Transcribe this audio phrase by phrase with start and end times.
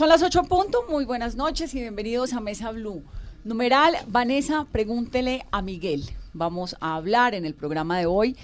[0.00, 0.84] Son las 8 puntos.
[0.88, 3.02] Muy buenas noches y bienvenidos a Mesa Blue.
[3.44, 6.04] Numeral, Vanessa, pregúntele a Miguel.
[6.32, 8.34] Vamos a hablar en el programa de hoy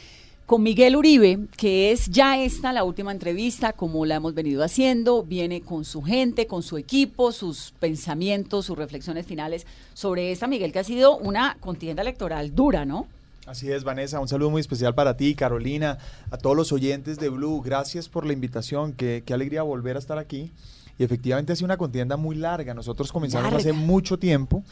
[0.44, 5.22] con Miguel Uribe, que es ya esta la última entrevista, como la hemos venido haciendo.
[5.22, 10.72] Viene con su gente, con su equipo, sus pensamientos, sus reflexiones finales sobre esta, Miguel,
[10.72, 13.06] que ha sido una contienda electoral dura, ¿no?
[13.46, 14.20] Así es, Vanessa.
[14.20, 15.96] Un saludo muy especial para ti, Carolina,
[16.30, 17.62] a todos los oyentes de Blue.
[17.64, 18.92] Gracias por la invitación.
[18.92, 20.52] Qué alegría volver a estar aquí
[20.98, 22.74] y efectivamente ha sido una contienda muy larga.
[22.74, 24.62] Nosotros comenzamos hace mucho tiempo,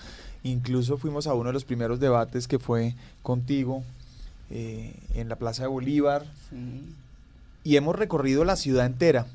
[0.43, 3.83] incluso fuimos a uno de los primeros debates que fue contigo
[4.51, 6.25] eh, en la Plaza de Bolívar.
[7.63, 9.27] Y hemos recorrido la ciudad entera,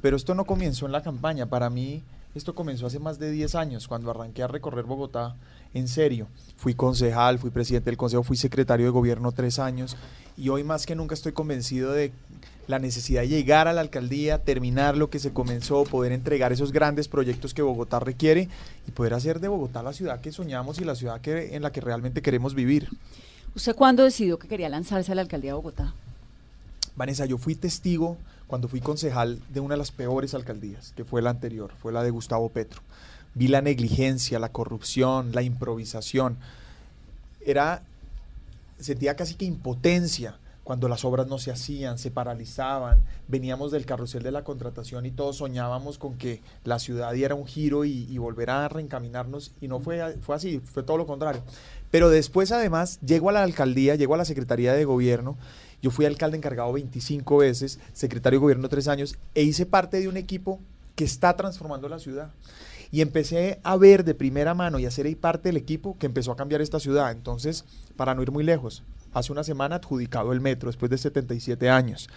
[0.00, 2.02] pero esto no comenzó en la campaña, para mí
[2.34, 5.34] esto comenzó hace más de 10 años, cuando arranqué a recorrer Bogotá
[5.74, 6.28] en serio.
[6.56, 9.96] Fui concejal, fui presidente del consejo, fui secretario de gobierno tres años.
[10.36, 12.12] Y hoy más que nunca estoy convencido de
[12.66, 16.72] la necesidad de llegar a la alcaldía, terminar lo que se comenzó, poder entregar esos
[16.72, 18.48] grandes proyectos que Bogotá requiere
[18.86, 21.72] y poder hacer de Bogotá la ciudad que soñamos y la ciudad que, en la
[21.72, 22.88] que realmente queremos vivir.
[23.54, 25.92] ¿Usted cuándo decidió que quería lanzarse a la alcaldía de Bogotá?
[26.94, 31.22] Vanessa, yo fui testigo cuando fui concejal de una de las peores alcaldías, que fue
[31.22, 32.82] la anterior, fue la de Gustavo Petro.
[33.34, 36.36] Vi la negligencia, la corrupción, la improvisación.
[37.44, 37.82] Era,
[38.78, 44.22] sentía casi que impotencia cuando las obras no se hacían, se paralizaban, veníamos del carrusel
[44.22, 48.18] de la contratación y todos soñábamos con que la ciudad diera un giro y, y
[48.18, 51.42] volverá a reencaminarnos y no fue, fue así, fue todo lo contrario.
[51.90, 55.36] Pero después además llego a la alcaldía, llego a la Secretaría de Gobierno,
[55.82, 60.08] yo fui alcalde encargado 25 veces, secretario de Gobierno tres años e hice parte de
[60.08, 60.60] un equipo
[60.94, 62.30] que está transformando la ciudad.
[62.92, 66.30] Y empecé a ver de primera mano y a ser parte del equipo que empezó
[66.30, 67.10] a cambiar esta ciudad.
[67.10, 67.64] Entonces,
[67.96, 72.08] para no ir muy lejos, hace una semana adjudicado el metro después de 77 años.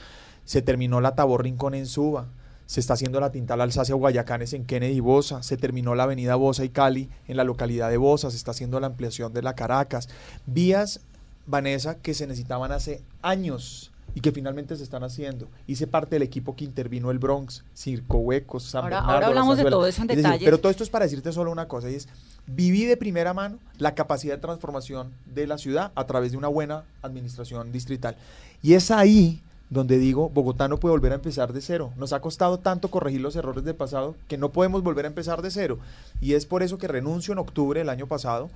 [0.44, 2.28] Se terminó la Tabor Rincón en Suba.
[2.66, 5.44] Se está haciendo la Tintal Alsacia Guayacanes en Kennedy Bosa.
[5.44, 8.32] Se terminó la avenida Bosa y Cali en la localidad de Bosa.
[8.32, 10.10] Se está haciendo la ampliación de la Caracas.
[10.46, 11.02] Vías,
[11.46, 15.48] Vanessa, que se necesitaban hace años y que finalmente se están haciendo.
[15.68, 19.14] Hice parte del equipo que intervino el Bronx, Circo Huecos, San ahora, Bernardo.
[19.14, 20.46] Ahora hablamos de todo eso en detalles.
[20.46, 22.08] pero todo esto es para decirte solo una cosa, y es,
[22.48, 26.48] viví de primera mano la capacidad de transformación de la ciudad a través de una
[26.48, 28.16] buena administración distrital.
[28.62, 31.92] Y es ahí donde digo, Bogotá no puede volver a empezar de cero.
[31.98, 35.42] Nos ha costado tanto corregir los errores del pasado que no podemos volver a empezar
[35.42, 35.80] de cero.
[36.22, 38.50] Y es por eso que renuncio en octubre del año pasado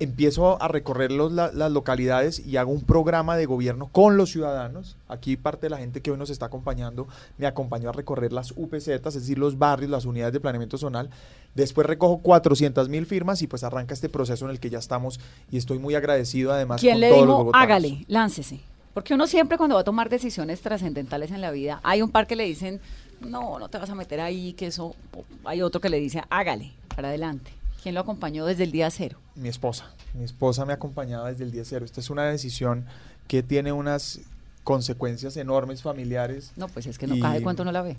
[0.00, 4.96] empiezo a recorrer los, las localidades y hago un programa de gobierno con los ciudadanos.
[5.08, 8.52] Aquí parte de la gente que hoy nos está acompañando me acompañó a recorrer las
[8.56, 11.10] UPZ, es decir, los barrios, las unidades de planeamiento zonal.
[11.54, 15.18] Después recojo 400 mil firmas y pues arranca este proceso en el que ya estamos
[15.50, 18.60] y estoy muy agradecido además ¿Quién le dijo, hágale, láncese?
[18.94, 22.26] Porque uno siempre cuando va a tomar decisiones trascendentales en la vida, hay un par
[22.26, 22.80] que le dicen,
[23.20, 24.94] no, no te vas a meter ahí, que eso,
[25.44, 27.57] hay otro que le dice, hágale, para adelante.
[27.82, 29.18] ¿Quién lo acompañó desde el día cero?
[29.34, 29.90] Mi esposa.
[30.14, 31.84] Mi esposa me acompañaba desde el día cero.
[31.84, 32.86] Esta es una decisión
[33.28, 34.20] que tiene unas
[34.64, 36.52] consecuencias enormes familiares.
[36.56, 37.96] No, pues es que no cae cuánto no la ve.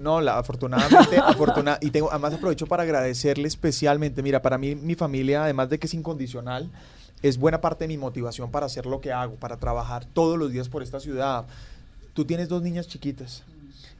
[0.00, 4.94] No, la, afortunadamente, afortuna, y tengo, además aprovecho para agradecerle especialmente, mira, para mí mi
[4.94, 6.70] familia, además de que es incondicional,
[7.22, 10.50] es buena parte de mi motivación para hacer lo que hago, para trabajar todos los
[10.52, 11.44] días por esta ciudad.
[12.14, 13.42] Tú tienes dos niñas chiquitas.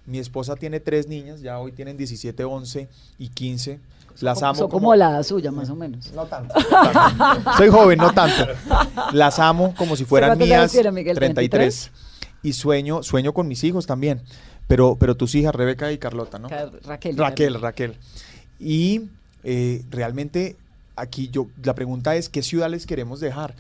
[0.07, 3.81] Mi esposa tiene tres niñas, ya hoy tienen 17, 11 y 15.
[4.21, 4.69] Las amo.
[4.69, 6.13] como, la suya, más o menos.
[6.13, 6.55] No tanto.
[7.57, 8.47] Soy joven, no tanto.
[9.13, 10.73] Las amo como si fueran mías.
[10.73, 11.91] 33.
[12.45, 14.23] Y sueño, sueño con mis hijos también.
[14.67, 16.49] Pero, pero tus hijas, Rebeca y Carlota, ¿no?
[16.49, 17.17] Raquel.
[17.17, 17.97] Raquel, Raquel.
[18.59, 19.03] Y
[19.45, 20.57] eh, realmente
[20.97, 23.55] aquí yo, la pregunta es, ¿qué ciudad les queremos dejar?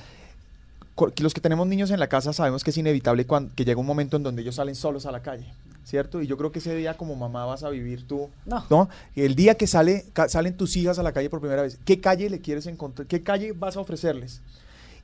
[1.20, 3.87] Los que tenemos niños en la casa sabemos que es inevitable cuando, que llega un
[3.87, 5.46] momento en donde ellos salen solos a la calle.
[5.84, 6.23] ¿Cierto?
[6.23, 8.31] Y yo creo que ese día como mamá vas a vivir tú,
[8.70, 8.88] ¿no?
[9.17, 12.31] El día que sale, salen tus hijas a la calle por primera vez, ¿qué calle
[12.31, 13.06] le quieres encontrar?
[13.08, 14.40] ¿Qué calle vas a ofrecerles?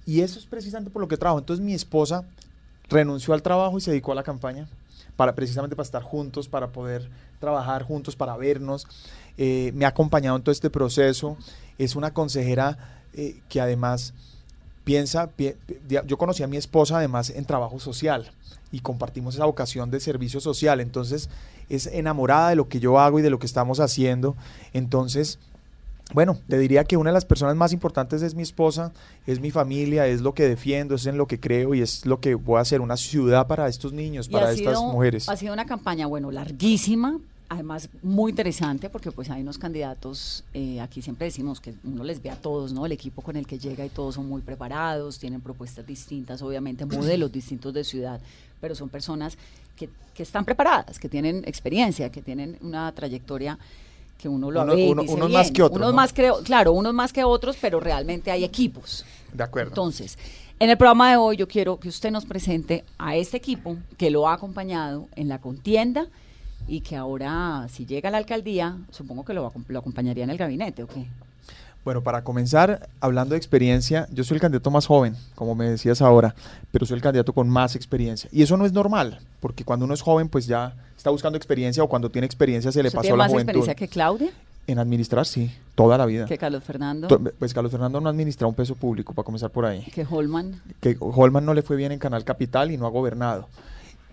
[0.07, 1.39] Y eso es precisamente por lo que trabajo.
[1.39, 2.25] Entonces mi esposa
[2.89, 4.69] renunció al trabajo y se dedicó a la campaña,
[5.17, 7.11] para, precisamente para estar juntos, para poder
[7.41, 8.87] trabajar juntos, para vernos.
[9.37, 11.37] Eh, me ha acompañado en todo este proceso.
[11.77, 14.15] Es una consejera eh, que además
[14.85, 18.31] piensa, pi- pi- yo conocí a mi esposa además en trabajo social
[18.73, 21.29] y compartimos esa vocación de servicio social, entonces
[21.69, 24.37] es enamorada de lo que yo hago y de lo que estamos haciendo,
[24.73, 25.39] entonces,
[26.15, 28.93] bueno, te diría que una de las personas más importantes es mi esposa,
[29.27, 32.21] es mi familia, es lo que defiendo, es en lo que creo y es lo
[32.21, 35.29] que voy a hacer, una ciudad para estos niños, Y para estas sido- mujeres.
[35.29, 37.19] Ha sido una campaña, bueno, larguísima,
[37.51, 42.23] además muy interesante, porque pues hay unos candidatos, eh, aquí siempre decimos que uno les
[42.23, 42.85] ve a todos, ¿no?
[42.87, 46.85] El equipo con el que llega y todos son muy preparados, tienen propuestas distintas, obviamente
[46.87, 48.21] modelos distintos de ciudad,
[48.61, 49.37] pero son personas
[49.77, 53.59] que, que están preparadas, que tienen experiencia, que tienen una trayectoria
[54.19, 55.97] que uno lo Uno- ve y uno- dice unos más que otros, Unos ¿no?
[55.97, 59.05] más que, claro, unos más que otros, pero realmente hay equipos.
[59.33, 59.71] De acuerdo.
[59.71, 60.19] Entonces,
[60.59, 64.11] en el programa de hoy yo quiero que usted nos presente a este equipo que
[64.11, 66.09] lo ha acompañado en la contienda
[66.67, 70.37] y que ahora, si llega a la alcaldía, supongo que lo, lo acompañaría en el
[70.37, 71.07] gabinete, ¿o qué?
[71.85, 76.03] Bueno, para comenzar, hablando de experiencia, yo soy el candidato más joven, como me decías
[76.03, 76.35] ahora,
[76.71, 78.29] pero soy el candidato con más experiencia.
[78.33, 81.83] Y eso no es normal, porque cuando uno es joven, pues ya está buscando experiencia
[81.83, 83.51] o cuando tiene experiencia se le ¿Usted pasó tiene la más juventud.
[83.51, 84.31] experiencia que Claudia,
[84.67, 86.27] En administrar, sí, toda la vida.
[86.27, 87.09] que Carlos Fernando,
[87.39, 89.85] Pues Carlos Fernando no administra un peso público, para comenzar por ahí.
[89.95, 90.61] que Holman?
[90.81, 93.49] Que Holman no le fue bien en Canal Capital y no ha gobernado.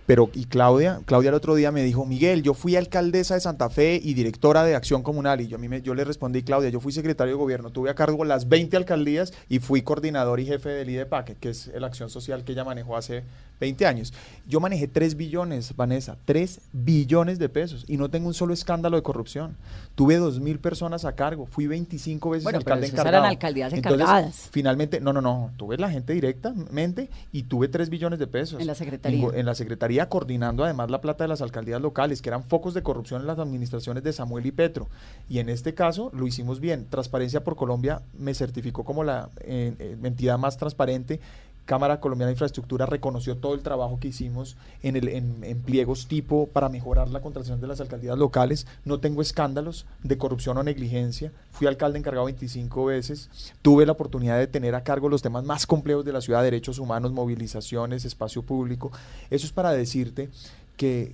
[0.06, 3.70] Pero, y Claudia, Claudia el otro día me dijo, Miguel, yo fui alcaldesa de Santa
[3.72, 5.42] Fe y directora de Acción Comunal.
[5.42, 7.90] Y yo, a mí me- yo le respondí, Claudia, yo fui secretario de gobierno, tuve
[7.90, 11.88] a cargo las 20 alcaldías y fui coordinador y jefe del IDEPAC, que es la
[11.88, 13.24] acción social que ella manejó hace
[13.60, 14.14] 20 años.
[14.48, 18.98] Yo manejé 3 billones, Vanessa, 3 billones de pesos y no tengo un solo escándalo
[18.98, 19.58] de corrupción.
[19.96, 23.74] Tuve 2 mil personas a cargo, fui 25 veces Bueno, pero alcalde esas eran alcaldías
[23.74, 24.50] Entonces, encargadas.
[24.52, 28.60] finalmente, no, no, no, tuve la gente directamente y tuve 3 billones de pesos.
[28.60, 29.30] En la secretaría.
[29.34, 32.84] En, la secretaría coordinando además la plata de las alcaldías locales, que eran focos de
[32.84, 34.90] corrupción en las administraciones de Samuel y Petro.
[35.30, 36.88] Y en este caso lo hicimos bien.
[36.90, 41.20] Transparencia por Colombia me certificó como la eh, eh, entidad más transparente.
[41.66, 45.64] Cámara Colombiana de Infraestructura reconoció todo el trabajo que hicimos en, el, en,
[46.08, 48.68] tipo para mejorar la contratación de las alcaldías locales.
[48.86, 51.32] No tengo escándalos de corrupción o negligencia.
[51.52, 53.30] Fui alcalde encargado 25 veces.
[53.62, 56.78] Tuve la oportunidad de tener a cargo los temas más complejos de la ciudad, derechos
[56.78, 58.92] humanos, movilizaciones, espacio público.
[59.32, 60.30] Eso es para decirte
[60.78, 61.14] que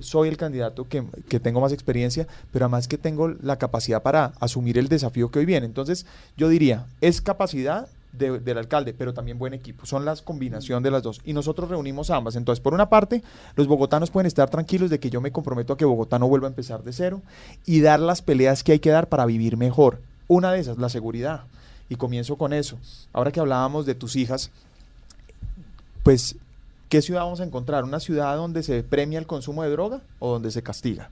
[0.00, 4.32] soy el candidato que, que tengo más experiencia, pero además que tengo la capacidad para
[4.40, 5.66] asumir el desafío que hoy viene.
[5.66, 9.86] Entonces, yo diría, es capacidad de- del alcalde, pero también buen equipo.
[9.86, 11.20] Son las combinación de las dos.
[11.24, 12.36] Y nosotros reunimos ambas.
[12.36, 13.22] Entonces, por una parte,
[13.56, 16.46] los bogotanos pueden estar tranquilos de que yo me comprometo a que Bogotá no vuelva
[16.46, 17.22] a empezar de cero
[17.66, 20.00] y dar las peleas que hay que dar para vivir mejor.
[20.28, 21.42] Una de esas, la seguridad.
[21.88, 22.78] Y comienzo con eso.
[23.12, 24.50] Ahora que hablábamos de tus hijas,
[26.02, 26.36] pues,
[26.88, 27.84] ¿qué ciudad vamos a encontrar?
[27.84, 31.10] ¿Una ciudad donde se premia el consumo de droga o donde se castiga?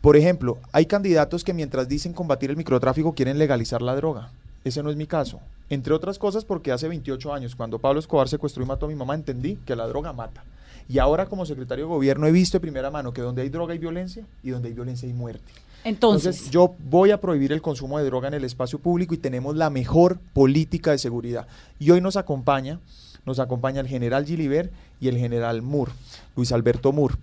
[0.00, 4.30] Por ejemplo, hay candidatos que mientras dicen combatir el microtráfico quieren legalizar la droga.
[4.64, 5.40] Ese no es mi caso.
[5.70, 8.94] Entre otras cosas porque hace 28 años, cuando Pablo Escobar secuestró y mató a mi
[8.94, 10.44] mamá, entendí que la droga mata.
[10.88, 13.72] Y ahora como secretario de gobierno he visto de primera mano que donde hay droga
[13.72, 15.52] hay violencia y donde hay violencia hay muerte.
[15.84, 19.54] Entonces, yo voy a prohibir el consumo de droga en el espacio público y tenemos
[19.54, 21.46] la mejor política de seguridad.
[21.78, 22.80] Y hoy nos acompaña,
[23.26, 25.92] nos acompaña el general Gilibert y el general Moore,
[26.36, 27.16] Luis Alberto Moore,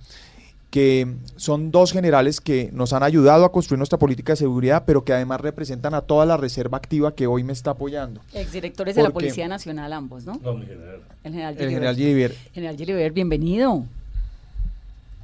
[0.72, 5.04] que son dos generales que nos han ayudado a construir nuestra política de seguridad, pero
[5.04, 8.22] que además representan a toda la reserva activa que hoy me está apoyando.
[8.34, 10.40] exdirectores de la Policía Nacional ambos, ¿no?
[10.42, 11.02] No, mi general.
[11.24, 12.36] El general El general Gilibert.
[12.54, 13.86] General Gilibert, bienvenido.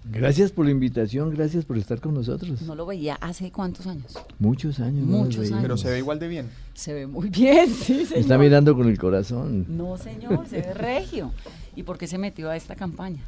[0.09, 2.61] Gracias por la invitación, gracias por estar con nosotros.
[2.61, 4.17] No lo veía hace cuántos años.
[4.39, 5.05] Muchos años.
[5.05, 5.61] no Muchos veíamos.
[5.61, 6.49] Pero se ve igual de bien.
[6.73, 8.19] Se ve muy bien, sí, Me señor.
[8.19, 9.65] está mirando con el corazón.
[9.69, 11.31] No, señor, se ve regio.
[11.75, 13.23] ¿Y por qué se metió a esta campaña?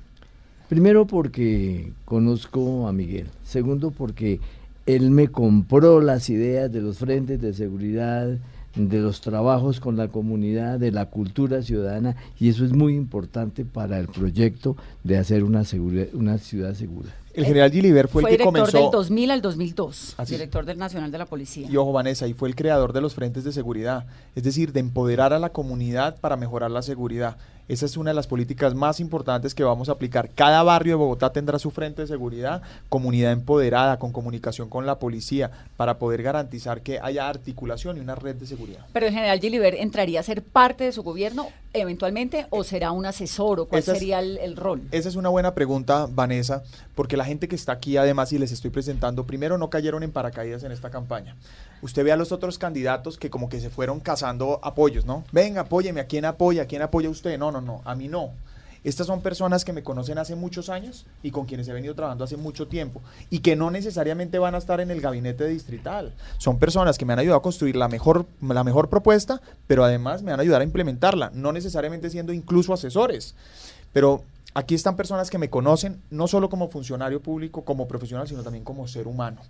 [0.69, 3.25] Primero porque conozco a Miguel.
[3.43, 4.39] Segundo porque
[4.85, 8.27] él me compró las ideas de los frentes de seguridad,
[8.75, 13.65] de los trabajos con la comunidad, de la cultura ciudadana y eso es muy importante
[13.65, 17.09] para el proyecto de hacer una, segura- una ciudad segura.
[17.33, 18.77] El general Gilibert fue, Fue el que director comenzó...
[18.77, 21.67] del 2000 al 2002, Así director del Nacional de la Policía.
[21.69, 24.79] Y ojo, Vanessa, y fue el creador de los frentes de seguridad, es decir, de
[24.81, 27.37] empoderar a la comunidad para mejorar la seguridad.
[27.69, 30.31] Esa es una de las políticas más importantes que vamos a aplicar.
[30.33, 34.97] Cada barrio de Bogotá tendrá su frente de seguridad, comunidad empoderada, con comunicación con la
[34.97, 38.87] policía, para poder garantizar que haya articulación y una red de seguridad.
[38.91, 43.05] Pero el general Gilibert entraría a ser parte de su gobierno eventualmente o será un
[43.05, 44.81] asesor o cuál Esa es- sería el, el rol.
[44.91, 46.63] Esa es una buena pregunta, Vanessa,
[46.95, 50.11] porque la gente que está aquí, además, y les estoy presentando, primero no cayeron en
[50.11, 51.35] paracaídas en esta campaña.
[51.81, 55.23] Usted ve a los otros candidatos que como que se fueron cazando apoyos, ¿no?
[55.31, 56.63] Venga, apóyeme, ¿a quién apoya?
[56.63, 57.37] ¿A quién apoya usted?
[57.37, 58.31] No, no, no, a mí no.
[58.83, 62.23] Estas son personas que me conocen hace muchos años y con quienes he venido trabajando
[62.23, 66.13] hace mucho tiempo y que no necesariamente van a estar en el gabinete distrital.
[66.37, 70.21] Son personas que me han ayudado a construir la mejor, la mejor propuesta, pero además
[70.23, 73.35] me van a ayudar a implementarla, no necesariamente siendo incluso asesores.
[73.91, 78.43] Pero aquí están personas que me conocen no solo como funcionario público, como profesional, sino
[78.43, 79.41] también como ser humano.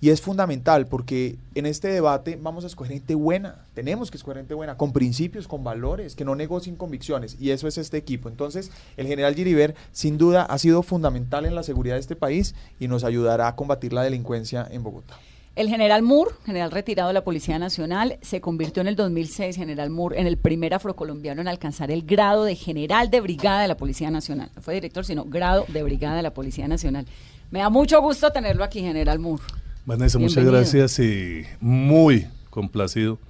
[0.00, 4.38] Y es fundamental porque en este debate vamos a escoger gente buena, tenemos que escoger
[4.38, 7.36] gente buena, con principios, con valores, que no negocien convicciones.
[7.40, 8.28] Y eso es este equipo.
[8.28, 12.54] Entonces, el general Giriver, sin duda, ha sido fundamental en la seguridad de este país
[12.78, 15.16] y nos ayudará a combatir la delincuencia en Bogotá.
[15.56, 19.88] El general Moore, general retirado de la Policía Nacional, se convirtió en el 2006, general
[19.88, 23.76] Moore, en el primer afrocolombiano en alcanzar el grado de general de brigada de la
[23.76, 24.50] Policía Nacional.
[24.56, 27.06] No fue director, sino grado de brigada de la Policía Nacional.
[27.52, 29.44] Me da mucho gusto tenerlo aquí, general Moore.
[29.86, 33.20] Vanessa, muchas gracias y muy complacido.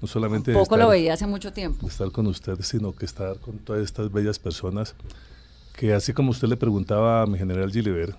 [0.00, 1.86] No solamente Un poco lo veía hace mucho tiempo.
[1.86, 4.94] estar con usted, sino que estar con todas estas bellas personas
[5.74, 8.16] que así como usted le preguntaba a mi general Gilibert,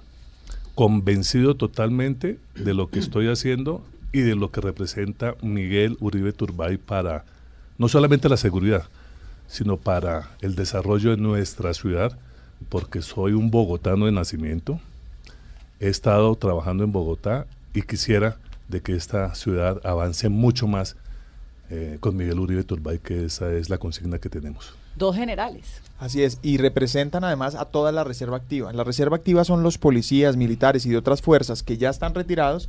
[0.77, 6.77] convencido totalmente de lo que estoy haciendo y de lo que representa Miguel Uribe Turbay
[6.77, 7.25] para
[7.79, 8.85] no solamente la seguridad,
[9.47, 12.15] sino para el desarrollo de nuestra ciudad,
[12.69, 14.79] porque soy un bogotano de nacimiento,
[15.79, 20.95] he estado trabajando en Bogotá y quisiera de que esta ciudad avance mucho más
[21.71, 24.75] eh, con Miguel Uribe Turbay, que esa es la consigna que tenemos.
[24.97, 25.81] Dos generales.
[25.99, 28.73] Así es, y representan además a toda la reserva activa.
[28.73, 32.67] La reserva activa son los policías, militares y de otras fuerzas que ya están retirados,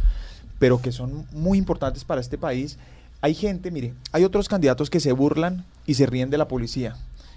[0.59, 2.79] pero que son muy importantes para este país.
[3.23, 6.97] Hay gente, mire, hay otros candidatos que se burlan y se ríen de la policía.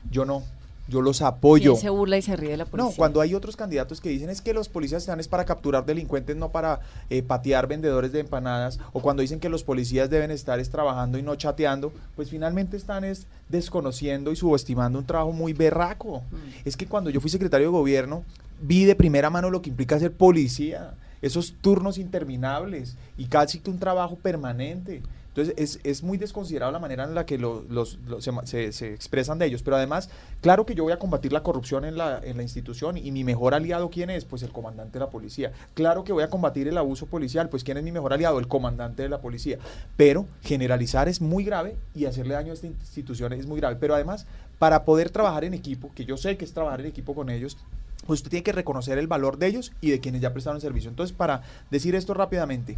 [0.09, 0.43] Yo no,
[0.91, 1.71] yo los apoyo.
[1.71, 2.91] ¿Quién se burla y se ríe de la policía?
[2.91, 5.85] No, cuando hay otros candidatos que dicen es que los policías están es para capturar
[5.85, 10.31] delincuentes, no para eh, patear vendedores de empanadas, o cuando dicen que los policías deben
[10.31, 15.31] estar es trabajando y no chateando, pues finalmente están es desconociendo y subestimando un trabajo
[15.31, 16.23] muy berraco.
[16.29, 16.67] Mm.
[16.67, 18.25] Es que cuando yo fui secretario de gobierno,
[18.61, 23.69] vi de primera mano lo que implica ser policía, esos turnos interminables y casi que
[23.69, 25.01] un trabajo permanente.
[25.33, 28.71] Entonces es, es muy desconsiderado la manera en la que lo- los, los- se, se-
[28.73, 29.63] se expresan de ellos.
[29.63, 30.09] Pero además,
[30.41, 33.23] claro que yo voy a combatir la corrupción en la, en la institución y mi
[33.23, 34.25] mejor aliado, ¿quién es?
[34.25, 35.53] Pues el comandante de la policía.
[35.73, 38.39] Claro que voy a combatir el abuso policial, pues ¿quién es mi mejor aliado?
[38.39, 39.57] El comandante de la policía.
[39.95, 43.77] Pero generalizar es muy grave y hacerle daño a esta institución es muy grave.
[43.79, 44.25] Pero además,
[44.59, 47.57] para poder trabajar en equipo, que yo sé que es trabajar en equipo con ellos,
[48.05, 50.89] pues usted tiene que reconocer el valor de ellos y de quienes ya prestaron servicio.
[50.89, 52.77] Entonces, para decir esto rápidamente,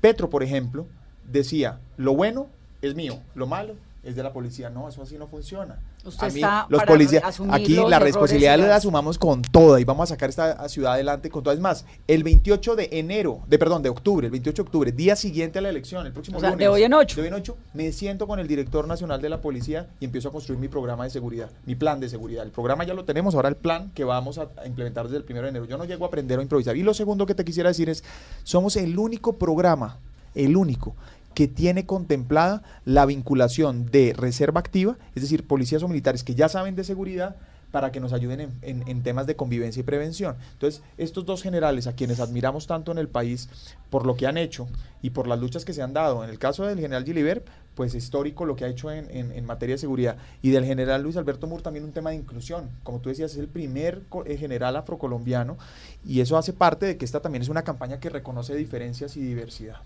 [0.00, 0.86] Petro, por ejemplo,
[1.30, 2.48] decía, lo bueno
[2.82, 4.70] es mío, lo malo es de la policía.
[4.70, 5.78] No, eso así no funciona.
[6.04, 9.80] Usted A mí, está los para policías, aquí los la responsabilidad la asumamos con toda
[9.80, 11.56] y vamos a sacar esta ciudad adelante con todas.
[11.56, 15.16] Es más, el 28 de enero, de perdón, de octubre, el 28 de octubre, día
[15.16, 16.58] siguiente a la elección, el próximo O sea, lunes.
[16.58, 17.16] de hoy en ocho.
[17.16, 20.28] De hoy en ocho, me siento con el director nacional de la policía y empiezo
[20.28, 22.44] a construir mi programa de seguridad, mi plan de seguridad.
[22.44, 25.24] El programa ya lo tenemos, ahora el plan que vamos a, a implementar desde el
[25.24, 25.64] primero de enero.
[25.64, 26.76] Yo no llego a aprender o improvisar.
[26.76, 28.04] Y lo segundo que te quisiera decir es,
[28.42, 29.96] somos el único programa,
[30.34, 30.94] el único
[31.34, 36.48] que tiene contemplada la vinculación de reserva activa, es decir, policías o militares que ya
[36.48, 37.36] saben de seguridad,
[37.74, 40.36] para que nos ayuden en, temas de convivencia y prevención.
[40.52, 43.48] Entonces, estos dos generales, a quienes admiramos tanto en el país
[43.90, 44.68] por lo que han hecho
[45.02, 47.96] y por las luchas que se han dado, en el caso del general Gilibert, pues
[47.96, 51.48] histórico lo que ha hecho en, en- materia de seguridad, y del general Luis Alberto
[51.48, 52.70] Mur también un tema de inclusión.
[52.84, 55.58] Como tú decías, es el primer eh, general afrocolombiano,
[56.06, 59.20] y eso hace parte de que esta también es una campaña que reconoce diferencias y
[59.20, 59.78] diversidad.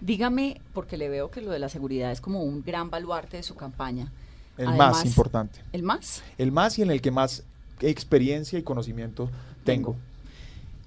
[0.00, 3.42] Dígame, porque le veo que lo de la seguridad es como un gran baluarte de
[3.42, 4.12] su campaña.
[4.58, 5.60] El Además- más importante.
[5.72, 6.22] ¿El más?
[6.38, 7.42] El más y en el que más
[7.80, 9.30] experiencia y conocimiento
[9.64, 9.96] tengo.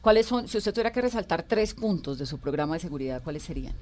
[0.02, 3.44] ¿Cuáles son, si usted tuviera que resaltar tres puntos de su programa de seguridad, cuáles
[3.44, 3.74] serían?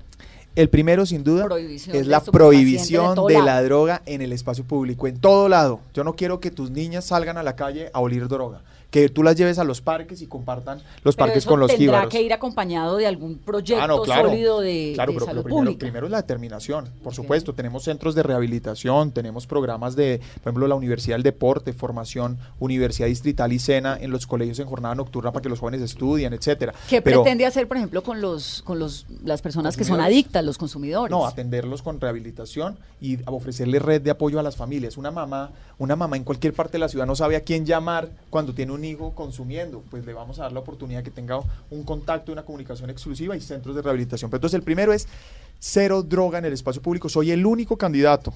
[0.58, 5.20] El primero, sin duda, es la prohibición de la droga en el espacio público, en
[5.20, 5.82] todo lado.
[5.94, 8.62] Yo no quiero que tus niñas salgan a la calle a oler droga.
[8.90, 11.68] Que tú las lleves a los parques y compartan los Pero parques eso con los
[11.70, 12.10] tendrá ejemplos.
[12.14, 14.30] que ir acompañado de algún proyecto Ah, no, claro.
[14.30, 15.80] sólido de, Claro, de pero salud lo primero, pública.
[15.80, 17.54] primero es la determinación, por supuesto.
[17.54, 23.08] Tenemos centros de rehabilitación, tenemos programas de, por ejemplo, la Universidad del Deporte, formación, Universidad
[23.10, 26.74] Distrital y Sena en los colegios en jornada nocturna para que los jóvenes estudien, etcétera.
[26.90, 30.46] ¿Qué Pero- pretende hacer, por ejemplo, con los con los las personas que son adictas,
[30.48, 31.12] los consumidores?
[31.12, 34.98] No, atenderlos con rehabilitación y ofrecerle red de apoyo a las familias.
[34.98, 38.10] Una mamá, una mamá en cualquier parte de la ciudad no sabe a quién llamar
[38.32, 39.84] cuando tiene un hijo consumiendo.
[39.92, 41.40] Pues le vamos a dar la oportunidad que tenga
[41.70, 44.32] un contacto, una comunicación exclusiva y centros de rehabilitación.
[44.32, 45.08] Pero entonces el primero es
[45.60, 47.10] cero droga en el espacio público.
[47.10, 48.34] Soy el único candidato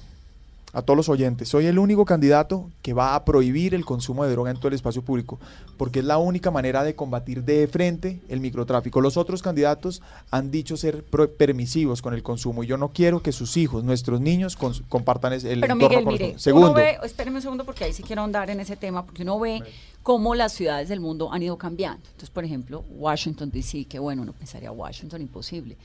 [0.72, 4.30] a todos los oyentes, soy el único candidato que va a prohibir el consumo de
[4.30, 5.38] droga en todo el espacio público,
[5.76, 9.00] porque es la única manera de combatir de frente el microtráfico.
[9.02, 10.00] Los otros candidatos
[10.30, 14.20] han dicho ser permisivos con el consumo y yo no quiero que sus hijos, nuestros
[14.20, 14.56] niños,
[14.88, 16.38] compartan el Pero entorno Miguel, con mire.
[16.38, 19.22] Segundo, uno ve, espéreme un segundo porque ahí sí quiero ahondar en ese tema, porque
[19.22, 19.62] uno ve
[20.02, 22.02] cómo las ciudades del mundo han ido cambiando.
[22.06, 25.76] Entonces, por ejemplo, Washington DC, que bueno, uno pensaría Washington imposible.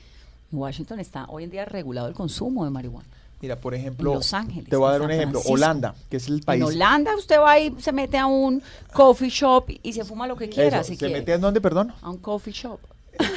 [0.50, 3.06] En Washington está hoy en día regulado el consumo de marihuana.
[3.40, 5.54] Mira, por ejemplo, Los Ángeles, te voy a dar un ejemplo, Francisco.
[5.54, 9.28] Holanda, que es el país En Holanda usted va y se mete a un coffee
[9.30, 11.20] shop y se fuma lo que quiera, Eso, si ¿Se quiere.
[11.20, 11.92] mete en dónde, perdón?
[12.02, 12.80] A un coffee shop.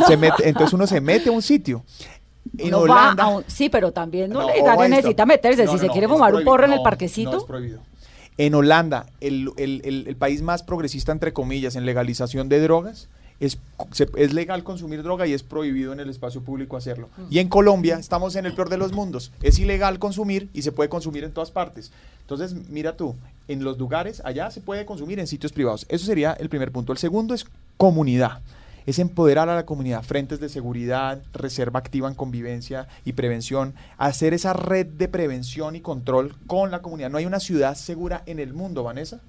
[0.07, 1.83] Se mete, entonces uno se mete a un sitio.
[2.57, 4.87] En Uno va Holanda, a un- sí, pero también no, No, a esto.
[4.87, 5.65] necesita meterse.
[5.65, 7.31] No, si no, se quiere fumar un porro en el parquecito.
[7.31, 7.79] No, es prohibido.
[8.37, 13.09] En Holanda, el, el- el- el país más progresista, entre comillas, en legalización de drogas,
[13.41, 13.57] es,
[13.91, 17.09] se- es legal consumir droga y es prohibido en el espacio público hacerlo.
[17.29, 19.31] Y en Colombia estamos en el peor de los mundos.
[19.41, 21.91] Es ilegal consumir y se puede consumir en todas partes.
[22.21, 23.15] Entonces, mira tú,
[23.49, 25.85] en los lugares, allá se puede consumir en sitios privados.
[25.89, 26.93] Eso sería el primer punto.
[26.93, 27.45] El segundo es
[27.77, 28.39] comunidad.
[28.87, 34.33] Es empoderar a la comunidad, frentes de seguridad, reserva activa en convivencia y prevención, hacer
[34.33, 37.11] esa red de prevención y control con la comunidad.
[37.11, 39.19] No hay una ciudad segura en el mundo, Vanessa,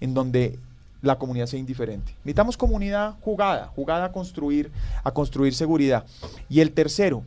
[0.00, 0.60] en donde
[1.04, 2.14] la comunidad sea indiferente.
[2.24, 4.70] Necesitamos comunidad jugada, jugada a construir,
[5.02, 6.04] a construir seguridad.
[6.48, 7.22] Y el tercero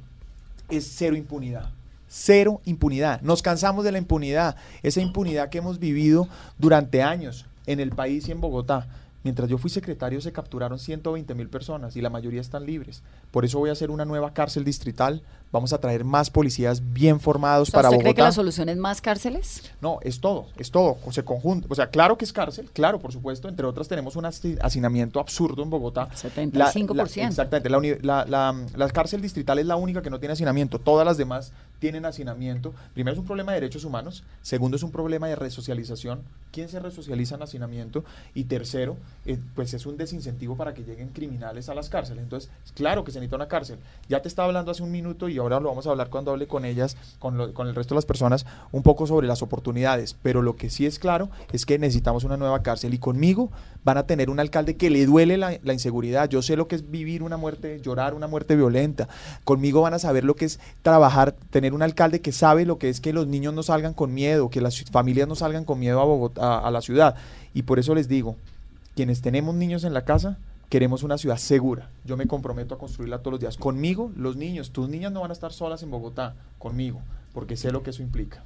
[0.69, 1.69] es cero impunidad.
[2.09, 3.21] Cero impunidad.
[3.21, 4.55] Nos cansamos de la impunidad.
[4.81, 8.87] Esa impunidad que hemos vivido durante años en el país y en Bogotá.
[9.27, 13.03] Mientras yo fui secretario se capturaron 120 mil personas y la mayoría están libres.
[13.29, 15.21] Por eso voy a hacer una nueva cárcel distrital.
[15.51, 18.03] Vamos a traer más policías bien formados O sea, para ¿Usted Bogotá.
[18.13, 19.69] cree que la solución es más cárceles?
[19.81, 21.67] No, es todo, es todo, o se conjunta.
[21.69, 23.49] O sea, claro que es cárcel, claro, por supuesto.
[23.49, 26.07] Entre otras, tenemos un hacinamiento absurdo en Bogotá.
[26.09, 27.27] 75%.
[27.27, 27.69] exactamente.
[27.69, 30.79] La, uni- la, la- la cárcel distrital es la única que no tiene hacinamiento.
[30.79, 32.73] Todas las demás tienen hacinamiento.
[32.93, 34.23] Primero es un problema de derechos humanos.
[34.41, 36.21] Segundo es un problema de resocialización.
[36.51, 38.03] ¿Quién se resocializa en hacinamiento?
[38.33, 42.23] Y tercero, eh, pues es un desincentivo para que lleguen criminales a las cárceles.
[42.23, 43.77] Entonces, claro que se necesita una cárcel.
[44.09, 46.47] Ya te estaba hablando hace un minuto y ahora lo vamos a hablar cuando hable
[46.47, 50.15] con ellas, con, lo- con el resto de las personas, un poco sobre las oportunidades.
[50.23, 53.51] Pero lo que sí es claro es que necesitamos una nueva cárcel y conmigo
[53.83, 56.27] van a tener un alcalde que le duele la, la inseguridad.
[56.29, 59.07] Yo sé lo que es vivir una muerte, llorar una muerte violenta.
[59.43, 62.89] Conmigo van a saber lo que es trabajar, tener un alcalde que sabe lo que
[62.89, 65.99] es que los niños no salgan con miedo, que las familias no salgan con miedo
[65.99, 67.15] a Bogotá, a, la ciudad.
[67.53, 68.35] Y por eso les digo,
[68.95, 70.37] quienes tenemos niños en la casa,
[70.69, 71.89] queremos una ciudad segura.
[72.05, 73.57] Yo me comprometo a construirla todos los días.
[73.57, 77.01] Conmigo, los niños, tus niñas no van a estar solas en Bogotá, conmigo,
[77.33, 78.43] porque sé lo que eso implica.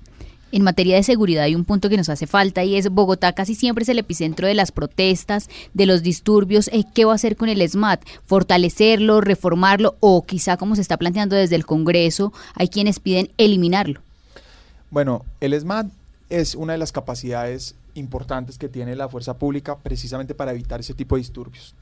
[0.52, 3.56] En materia de seguridad hay un punto que nos hace falta y es Bogotá casi
[3.56, 6.68] siempre es el epicentro de las protestas, de los disturbios.
[6.74, 8.04] Eh, ¿Qué va a hacer con el SMAT?
[8.26, 14.02] ¿Fortalecerlo, reformarlo o quizá como se está planteando desde el Congreso, hay quienes piden eliminarlo?
[14.90, 15.88] Bueno, el SMAT
[16.30, 20.94] es una de las capacidades importantes que tiene la fuerza pública precisamente para evitar ese
[20.94, 21.76] tipo de disturbios.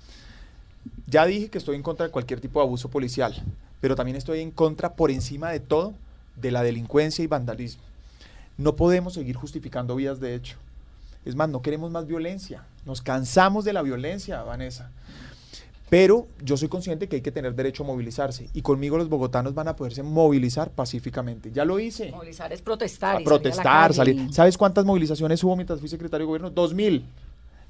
[1.07, 3.35] Ya dije que estoy en contra de cualquier tipo de abuso policial,
[3.81, 5.93] pero también estoy en contra, por encima de todo,
[6.35, 7.88] de la delincuencia y vandalismo.
[8.59, 10.57] No podemos seguir justificando vías de hecho.
[11.23, 12.65] Es más, no queremos más violencia.
[12.85, 14.91] Nos cansamos de la violencia, Vanessa.
[15.89, 19.55] Pero yo soy consciente que hay que tener derecho a movilizarse y conmigo los bogotanos
[19.55, 21.51] van a poderse movilizar pacíficamente.
[21.53, 22.11] Ya lo hice.
[22.11, 23.15] Movilizar es protestar.
[23.15, 24.33] A y salir a la protestar, salir.
[24.33, 26.49] ¿Sabes cuántas movilizaciones hubo mientras fui secretario de gobierno?
[26.49, 27.05] Dos mil.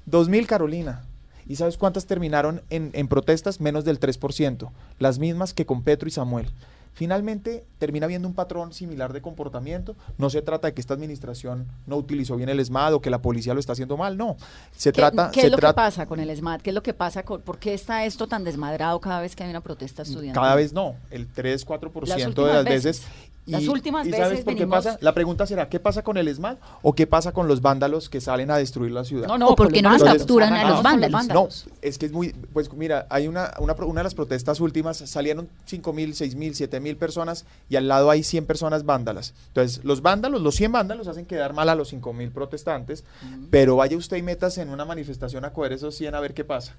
[0.06, 1.04] Dos mil, Carolina.
[1.46, 3.60] ¿Y sabes cuántas terminaron en, en protestas?
[3.60, 4.70] Menos del 3%.
[4.98, 6.48] Las mismas que con Petro y Samuel.
[6.92, 9.96] Finalmente termina habiendo un patrón similar de comportamiento.
[10.18, 13.22] No se trata de que esta administración no utilizó bien el ESMAD o que la
[13.22, 14.36] policía lo está haciendo mal, no.
[14.76, 15.30] Se ¿Qué, trata...
[15.30, 16.62] qué se es lo que pasa con el SMAT?
[16.62, 19.44] ¿Qué es lo que pasa con, por qué está esto tan desmadrado cada vez que
[19.44, 20.34] hay una protesta estudiantil?
[20.34, 22.84] Cada vez no, el 3, 4% Las de las veces.
[22.84, 23.06] veces.
[23.46, 24.98] Las últimas ¿y ¿Sabes veces por qué venimos- pasa?
[25.00, 28.20] La pregunta será, ¿qué pasa con el ESMAD o qué pasa con los vándalos que
[28.20, 29.26] salen a destruir la ciudad?
[29.26, 31.26] No, no, ¿O por con qué los no los capturan a los vándalos?
[31.28, 31.48] No,
[31.82, 35.48] es que es muy, pues mira, hay una, una, una de las protestas últimas, salieron
[35.64, 39.34] 5 mil, 6 mil, 7 mil personas y al lado hay 100 personas vándalas.
[39.48, 43.04] Entonces, los vándalos, los 100 vándalos hacen quedar mal a los 5 mil protestantes,
[43.50, 46.44] pero vaya usted y metas en una manifestación a coger esos 100 a ver qué
[46.44, 46.74] pasa.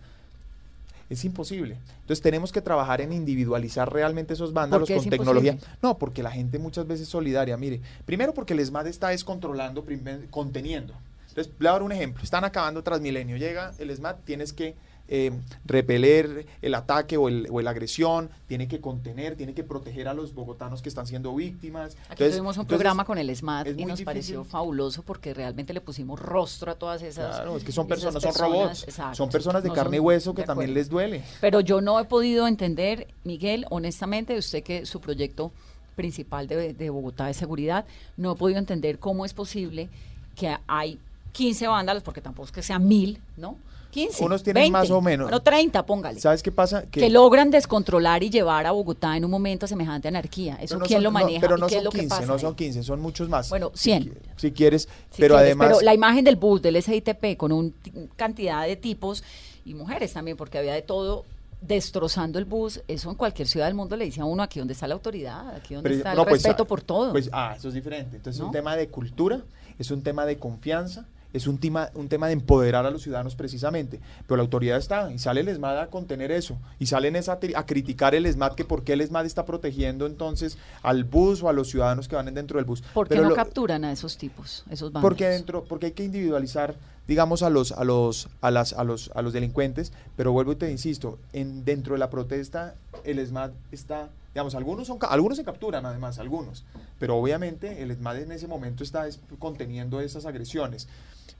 [1.11, 1.77] Es imposible.
[1.99, 5.51] Entonces tenemos que trabajar en individualizar realmente esos vándalos con tecnología.
[5.51, 5.77] imposible?
[5.83, 7.57] No, porque la gente muchas veces es solidaria.
[7.57, 9.85] Mire, primero porque el ESMAD está descontrolando,
[10.29, 10.93] conteniendo.
[11.27, 12.23] Entonces, le voy a dar un ejemplo.
[12.23, 13.35] Están acabando Transmilenio.
[13.35, 14.75] Llega el ESMAD, tienes que
[15.13, 15.31] eh,
[15.65, 20.13] repeler el ataque o, el, o la agresión, tiene que contener, tiene que proteger a
[20.13, 21.93] los bogotanos que están siendo víctimas.
[22.05, 24.05] Aquí Entonces- tuvimos un entonces, programa con el SMAT y nos difícil.
[24.05, 27.35] pareció fabuloso porque realmente le pusimos rostro a todas esas.
[27.35, 28.83] Claro, es que son personas, son robots.
[28.83, 29.15] exacto.
[29.15, 31.23] Son personas de No carne y hueso que también les duele.
[31.41, 35.51] Pero yo no he podido entender, Miguel, honestamente, usted que su proyecto
[35.95, 37.85] principal de, de Bogotá de seguridad.
[38.15, 39.89] No he podido entender cómo es posible
[40.37, 40.97] que hay
[41.33, 43.57] 15 vándalos, porque tampoco es que sean mil, ¿no?
[43.91, 44.23] 15.
[44.23, 45.25] Unos tienen 20, más o menos.
[45.25, 46.19] Bueno, 30, póngale.
[46.19, 46.83] ¿Sabes qué pasa?
[46.83, 50.55] Que, logran descontrolar y llevar a Bogotá en un momento a semejante anarquía.
[50.55, 51.41] ¿Eso Pero no quién son- lo no, maneja?
[51.41, 53.29] pero ¿Y no qué es son lo que 15, pasa no son 15, son muchos
[53.29, 53.49] más.
[53.49, 54.03] Bueno, Si 100.
[54.05, 55.67] qui- Si, quieres, Si pero quieres, además...
[55.67, 57.69] Pero la imagen del bus, del SITP, con una
[58.15, 59.23] cantidad de tipos
[59.65, 61.25] y mujeres también, porque había de todo
[61.61, 64.73] destrozando el bus, eso en cualquier ciudad del mundo le dice a uno aquí donde
[64.73, 67.11] está la autoridad, aquí donde Pero- está el no, pues, respeto ah, por todo.
[67.11, 68.15] Pues, ah, eso es diferente.
[68.17, 68.47] Entonces es ¿No?
[68.47, 69.41] un tema de cultura,
[69.77, 73.35] es un tema de confianza, es un tema, un tema de empoderar a los ciudadanos
[73.35, 73.99] precisamente.
[74.27, 77.39] Pero la autoridad está, y sale el ESMAD a contener eso, y salen es a,
[77.55, 81.49] a criticar el ESMAD, que por qué el ESMAD está protegiendo entonces al bus o
[81.49, 82.81] a los ciudadanos que van dentro del bus.
[82.93, 85.01] ¿Por qué Pero no lo- capturan a esos tipos, esos vándalos?
[85.09, 86.75] porque dentro, porque hay que individualizar,
[87.07, 90.55] digamos, a los, a los, a las, a los, a los delincuentes, pero vuelvo y
[90.55, 95.43] te insisto, en dentro de la protesta, el ESMAD está, digamos, algunos son algunos se
[95.43, 96.63] capturan además, algunos,
[96.99, 100.87] pero obviamente el ESMAD en ese momento está es- conteniendo esas agresiones.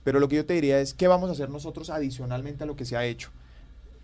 [0.04, 2.76] Pero lo que yo te diría es, ¿qué vamos a hacer nosotros adicionalmente a lo
[2.76, 3.30] que se ha hecho?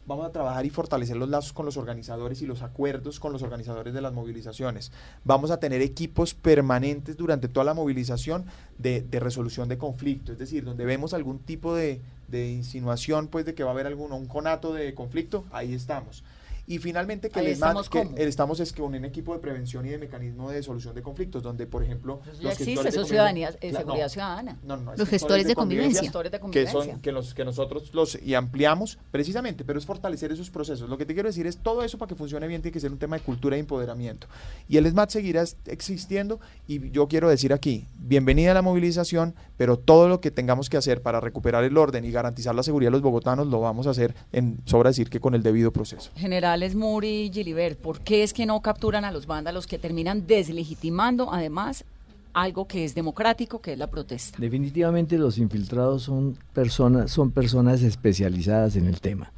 [0.07, 3.43] Vamos a trabajar y fortalecer los lazos con los organizadores y los acuerdos con los
[3.43, 4.91] organizadores de las movilizaciones.
[5.23, 8.47] Vamos a tener equipos permanentes durante toda la movilización
[8.79, 13.55] de, resolución de conflicto, es decir, donde vemos algún tipo de, de insinuación, pues de
[13.55, 16.25] que va a haber algún un conato de conflicto, ahí estamos.
[16.69, 19.97] Y finalmente que el estamos, que estamos es con un equipo de prevención y de
[19.97, 23.73] mecanismo de solución de conflictos, donde por ejemplo los existe, gestores de eso ciudadanía, eh,
[23.73, 24.59] seguridad no, ciudadana.
[24.63, 26.03] no, no, es Los gestores de convivencia.
[26.03, 26.73] De que convivencia.
[26.73, 30.99] son que los que nosotros los y ampliamos precisamente pero es fortalecer esos procesos lo
[30.99, 32.99] que te quiero decir es todo eso para que funcione bien tiene que ser un
[32.99, 34.27] tema de cultura e empoderamiento
[34.69, 39.79] y el SMAT seguirá existiendo y yo quiero decir aquí bienvenida a la movilización pero
[39.79, 42.93] todo lo que tengamos que hacer para recuperar el orden y garantizar la seguridad de
[42.93, 46.11] los bogotanos lo vamos a hacer en sobra decir que con el debido proceso
[46.59, 50.27] Generales Muri y Gilibert, ¿por qué es que no capturan a los vándalos que terminan
[50.27, 51.85] deslegitimando además
[52.33, 54.39] algo que es democrático, que es la protesta?
[54.41, 59.33] Definitivamente los infiltrados son personas, son personas especializadas en el tema.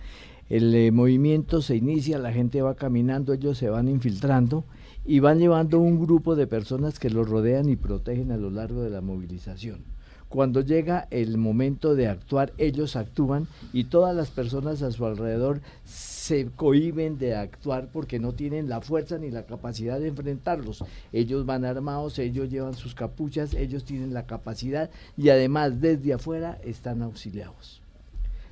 [0.48, 4.64] El eh, movimiento se inicia, la gente va caminando, ellos se van infiltrando
[5.04, 8.82] y van llevando un grupo de personas que los rodean y protegen a lo largo
[8.82, 9.84] de la movilización.
[10.30, 15.60] Cuando llega el momento de actuar, ellos actúan y todas las personas a su alrededor
[15.84, 20.84] se cohiben de actuar porque no tienen la fuerza ni la capacidad de enfrentarlos.
[21.12, 26.60] Ellos van armados, ellos llevan sus capuchas, ellos tienen la capacidad y además desde afuera
[26.64, 27.82] están auxiliados.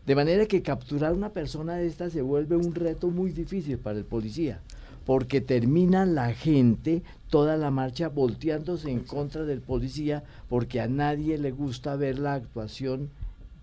[0.05, 3.99] De manera que capturar una persona de esta se vuelve un reto muy difícil para
[3.99, 4.63] el policía,
[5.09, 11.39] porque termina la gente toda la marcha volteándose en contra del policía, porque a nadie
[11.39, 13.09] le gusta ver la actuación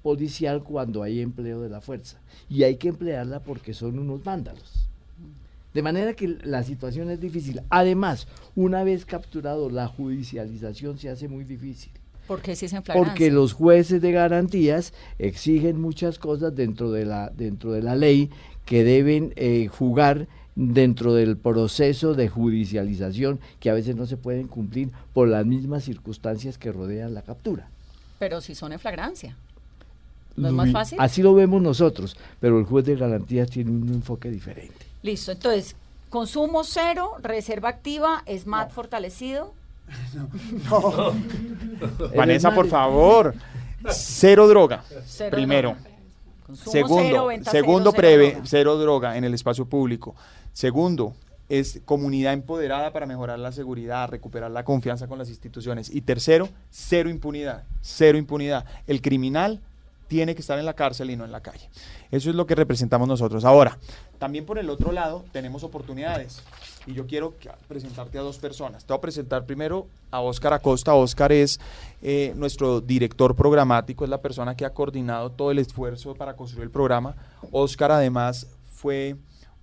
[0.02, 2.18] policial cuando hay empleo de la fuerza.
[2.50, 4.90] Y hay que emplearla porque son unos vándalos.
[5.72, 7.62] De manera que la situación es difícil.
[7.70, 11.92] Además, una vez capturado, la judicialización se hace muy difícil.
[12.26, 12.66] ¿Por qué si?
[12.92, 18.32] Porque los jueces de garantías exigen muchas cosas dentro de la, dentro de la ley
[18.66, 24.48] que deben eh, jugar dentro del proceso de judicialización que a veces no se pueden
[24.48, 27.68] cumplir por las mismas circunstancias que rodean la captura.
[28.20, 29.36] Pero si son en flagrancia.
[30.38, 30.98] ¿No es más fácil?
[31.00, 34.86] Así lo vemos nosotros, pero el juez de garantías tiene un enfoque diferente.
[35.02, 35.76] Listo, entonces,
[36.10, 39.54] consumo cero, reserva activa, SMAT fortalecido.
[42.16, 43.36] Vanessa ESMAD por favor
[43.92, 45.95] cero droga Cero primero droga.
[46.46, 48.46] Consumo Segundo, cero, segundo cero, cero preve, droga.
[48.46, 50.16] cero droga en el espacio público.
[50.54, 51.14] Segundo,
[51.50, 55.90] es comunidad empoderada para mejorar la seguridad, recuperar la confianza con las instituciones.
[55.90, 58.66] Y tercero, cero impunidad, cero impunidad.
[58.88, 59.60] El criminal
[60.08, 61.70] tiene que estar en la cárcel y no en la calle.
[62.12, 63.44] Eso es lo que representamos nosotros.
[63.44, 63.78] Ahora,
[64.20, 66.42] también por el otro lado tenemos oportunidades.
[66.88, 67.34] Y yo quiero
[67.68, 68.86] presentarte a dos personas.
[68.86, 70.94] Te voy a presentar primero a Óscar Acosta.
[70.94, 71.60] Óscar es
[72.04, 76.66] eh, nuestro director programático, es la persona que ha coordinado todo el esfuerzo para construir
[76.66, 77.16] el programa.
[77.52, 79.16] Óscar además fue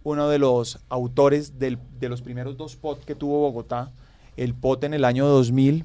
[0.02, 3.92] uno de los autores del- de los primeros dos POT que tuvo Bogotá.
[4.36, 5.84] El POT en el año 2000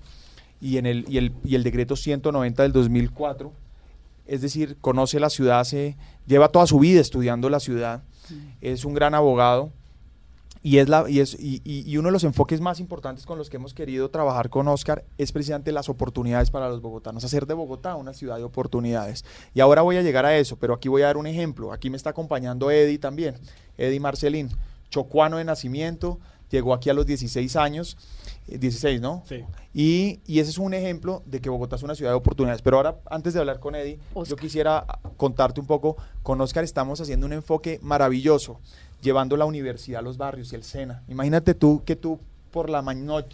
[0.60, 3.52] y, en el, y, el, y el decreto 190 del 2004
[4.26, 5.96] es decir, conoce la ciudad, se
[6.26, 8.02] lleva toda su vida estudiando la ciudad,
[8.60, 9.72] es un gran abogado
[10.68, 13.50] y es la y es y, y- uno de los enfoques más importantes con los
[13.50, 17.54] que hemos querido trabajar con Oscar es precisamente las oportunidades para los bogotanos, hacer de
[17.54, 19.24] Bogotá una ciudad de oportunidades.
[19.54, 21.72] Y ahora voy a llegar a eso, pero aquí voy a dar un ejemplo.
[21.72, 23.36] Aquí me está acompañando Eddie también,
[23.78, 24.50] Eddie Marcelín,
[24.90, 27.98] chocuano de nacimiento, llegó aquí a los 16 años,
[28.48, 29.24] eh, 16, ¿no?
[29.28, 29.44] Sí.
[29.74, 32.62] Y, y ese es un ejemplo de que Bogotá es una ciudad de oportunidades.
[32.62, 34.86] Pero ahora, antes de hablar con Eddie, yo quisiera
[35.18, 35.98] contarte un poco.
[36.24, 38.60] Con Oscar estamos haciendo un enfoque maravilloso,
[39.08, 41.04] llevando la universidad a los barrios y el SENA.
[41.08, 42.20] Imagínate tú que tú
[42.52, 42.84] por la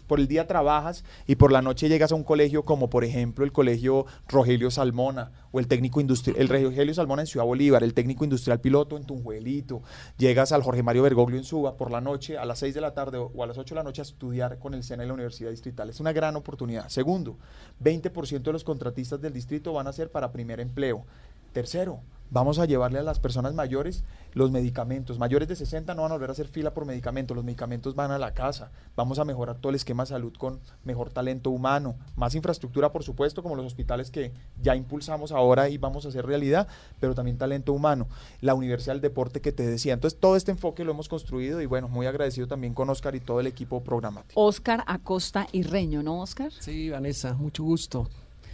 [0.06, 3.44] por el día trabajas y por la noche llegas a un colegio como por ejemplo
[3.44, 7.94] el colegio Rogelio Salmona o el técnico industrial, el Rogelio Salmona en Ciudad Bolívar, el
[7.94, 9.82] técnico industrial piloto en Tunjuelito,
[10.18, 12.94] llegas al Jorge Mario Bergoglio en Suba por la noche a las 6 de la
[12.94, 15.14] tarde o a las 8 de la noche a estudiar con el SENA y la
[15.14, 15.90] Universidad Distrital.
[15.90, 16.90] Es una gran oportunidad.
[16.90, 17.38] Segundo,
[17.84, 21.06] 20% de los contratistas del distrito van a ser para primer empleo.
[21.54, 22.00] Tercero,
[22.32, 25.20] vamos a llevarle a las personas mayores los medicamentos.
[25.20, 28.10] Mayores de 60 no van a volver a hacer fila por medicamentos, los medicamentos van
[28.10, 28.72] a la casa.
[28.96, 33.04] Vamos a mejorar todo el esquema de salud con mejor talento humano, más infraestructura, por
[33.04, 34.32] supuesto, como los hospitales que
[34.64, 36.68] ya impulsamos ahora y vamos a hacer realidad,
[37.00, 38.08] pero también talento humano.
[38.42, 39.94] La Universidad del Deporte que te decía.
[39.94, 43.20] Entonces, todo este enfoque lo hemos construido y bueno, muy agradecido también con Oscar y
[43.20, 44.42] todo el equipo programático.
[44.42, 46.52] Oscar Acosta y Reño, ¿no, Oscar?
[46.52, 48.10] Sí, Vanessa, mucho gusto.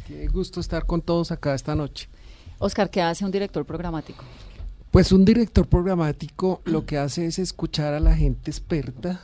[0.06, 2.10] Qué gusto estar con todos acá esta noche.
[2.60, 4.24] Oscar, ¿qué hace un director programático?
[4.92, 9.22] Pues un director programático lo que hace es escuchar a la gente experta,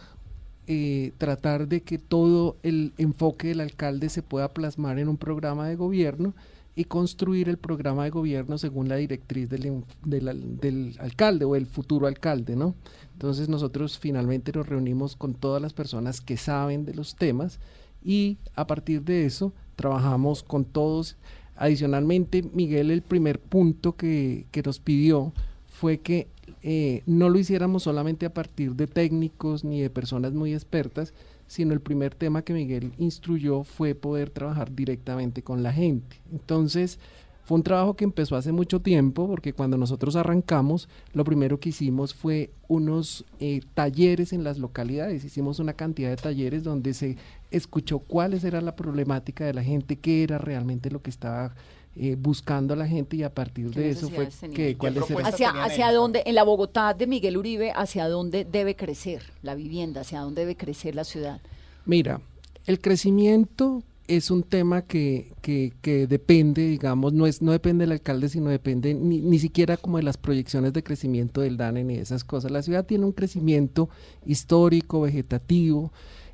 [0.67, 5.67] eh, tratar de que todo el enfoque del alcalde se pueda plasmar en un programa
[5.67, 6.33] de gobierno
[6.77, 11.65] y construir el programa de gobierno según la directriz del, del, del, alcalde o el
[11.65, 12.73] futuro alcalde, ¿no?
[13.13, 17.59] Entonces nosotros finalmente nos reunimos con todas las personas que saben de los temas
[18.03, 21.17] y a partir de eso trabajamos con todos
[21.55, 25.33] Adicionalmente, Miguel, el primer punto que, que nos pidió
[25.67, 26.27] fue que
[26.63, 31.13] eh, no lo hiciéramos solamente a partir de técnicos ni de personas muy expertas,
[31.47, 36.17] sino el primer tema que Miguel instruyó fue poder trabajar directamente con la gente.
[36.31, 36.99] Entonces,
[37.45, 41.69] fue un trabajo que empezó hace mucho tiempo, porque cuando nosotros arrancamos, lo primero que
[41.69, 45.23] hicimos fue unos eh, talleres en las localidades.
[45.23, 47.17] Hicimos una cantidad de talleres donde se
[47.51, 51.53] escuchó cuáles era la problemática de la gente, qué era realmente lo que estaba
[51.95, 56.23] eh, buscando la gente y a partir de eso fue que cuáles hacia hacia dónde
[56.25, 60.57] en la Bogotá de Miguel Uribe hacia dónde debe crecer la vivienda hacia dónde debe
[60.57, 61.39] crecer la ciudad.
[61.85, 62.19] Mira
[62.65, 68.29] el crecimiento es un tema que, que, depende, digamos, no es no depende del alcalde,
[68.29, 72.01] sino depende ni, ni siquiera como de las proyecciones de crecimiento del DANE ni de
[72.01, 72.51] esas cosas.
[72.51, 73.89] La ciudad tiene un crecimiento
[74.25, 75.91] histórico, vegetativo.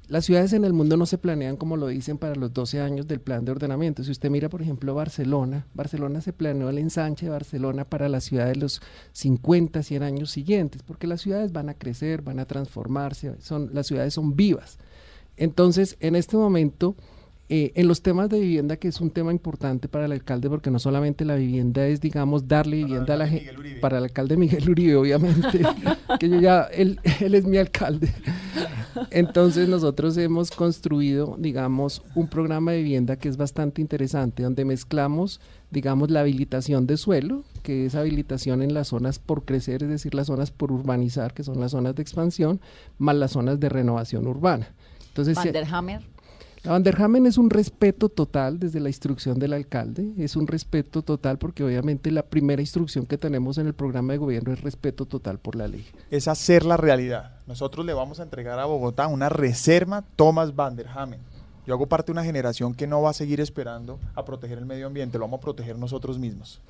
[0.08, 3.08] Las ciudades en el mundo no se planean como lo dicen para los 12 años
[3.08, 4.04] del plan de ordenamiento.
[4.04, 8.20] Si usted mira, por ejemplo, Barcelona, Barcelona se planeó el ensanche de Barcelona para la
[8.20, 8.82] ciudad de los
[9.14, 13.88] 50, 100 años siguientes, porque las ciudades van a crecer, van a transformarse, son, las
[13.88, 14.80] ciudades son vivas.
[15.38, 16.96] Entonces, en este momento
[17.54, 20.72] eh, en los temas de vivienda, que es un tema importante para el alcalde, porque
[20.72, 24.70] no solamente la vivienda es, digamos, darle vivienda a la gente, para el alcalde Miguel
[24.70, 25.60] Uribe, obviamente,
[26.20, 28.10] que yo ya, él, él es mi alcalde.
[29.10, 35.42] Entonces nosotros hemos construido, digamos, un programa de vivienda que es bastante interesante, donde mezclamos,
[35.72, 40.16] digamos, la habilitación de suelo, que es habilitación en las zonas por crecer, es decir,
[40.16, 42.62] las zonas por urbanizar, que son las zonas de expansión,
[42.98, 44.70] más las zonas de renovación urbana.
[45.10, 46.02] Entonces, Vanderhammer.
[46.64, 51.40] La Vanderhamen es un respeto total desde la instrucción del alcalde, es un respeto total
[51.40, 55.40] porque obviamente la primera instrucción que tenemos en el programa de gobierno es respeto total
[55.40, 55.84] por la ley.
[56.12, 57.40] Es hacer la realidad.
[57.48, 61.20] Nosotros le vamos a entregar a Bogotá una reserva Thomas Vanderhamen.
[61.66, 64.68] Yo hago parte de una generación que no va a seguir esperando a proteger el
[64.68, 66.62] medio ambiente, lo vamos a proteger nosotros mismos.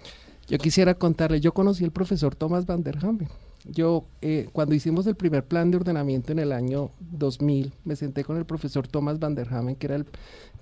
[0.47, 3.27] Yo quisiera contarle, yo conocí al profesor Thomas Vanderhamen
[3.65, 8.23] yo, eh, cuando hicimos el primer plan de ordenamiento en el año 2000, me senté
[8.23, 10.05] con el profesor Thomas Van der Hamen, que era el,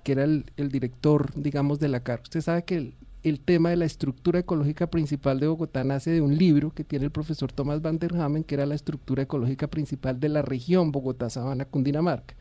[0.02, 2.20] que era el, director, digamos, de la CAR.
[2.22, 6.36] Usted sabe que el, tema de la estructura ecológica principal de Bogotá nace de un
[6.36, 10.20] libro que tiene el profesor Thomas Van der Hamen, que era la estructura ecológica principal
[10.20, 12.34] de la región Bogotá-Sabana-Cundinamarca.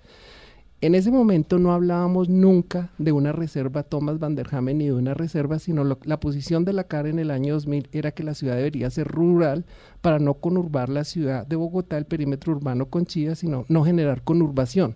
[0.82, 4.94] En ese momento no hablábamos nunca de una reserva Thomas Van der Hamen ni de
[4.94, 8.34] una reserva, sino la posición de la CAR en el año 2000 era que la
[8.34, 9.66] ciudad debería ser rural
[10.00, 14.22] para no conurbar la ciudad de Bogotá, el perímetro urbano con Chía, sino no generar
[14.22, 14.96] conurbación.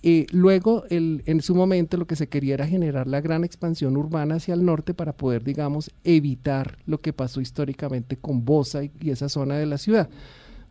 [0.00, 3.96] Y luego, el, en su momento, lo que se quería era generar la gran expansión
[3.96, 8.92] urbana hacia el norte para poder, digamos, evitar lo que pasó históricamente con Bosa y,
[9.00, 10.08] y esa zona de la ciudad,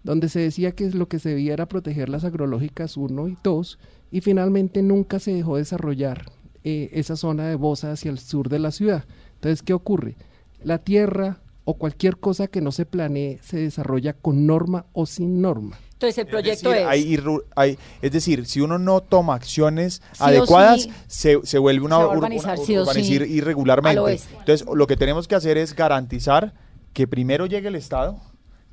[0.06, 3.78] donde se decía que lo que se debía era proteger las agrológicas 1 y 2
[4.12, 6.32] y finalmente nunca se dejó desarrollar
[6.64, 9.06] eh, esa zona de Bosa hacia el sur de la ciudad.
[9.36, 10.16] Entonces, ¿qué ocurre?
[10.64, 15.42] La tierra o cualquier cosa que no se planee se desarrolla con norma o sin
[15.42, 15.78] norma.
[15.94, 16.88] Entonces el proyecto es...
[16.88, 17.26] Decir, es...
[17.26, 21.86] Hay, hay, es decir, si uno no toma acciones sí adecuadas, sí, se, se, vuelve
[21.86, 24.20] una, se va a urbanizar, una, sí urbanizar irregularmente.
[24.40, 26.54] Entonces lo que tenemos que hacer es garantizar
[26.94, 28.22] que primero llegue el Estado,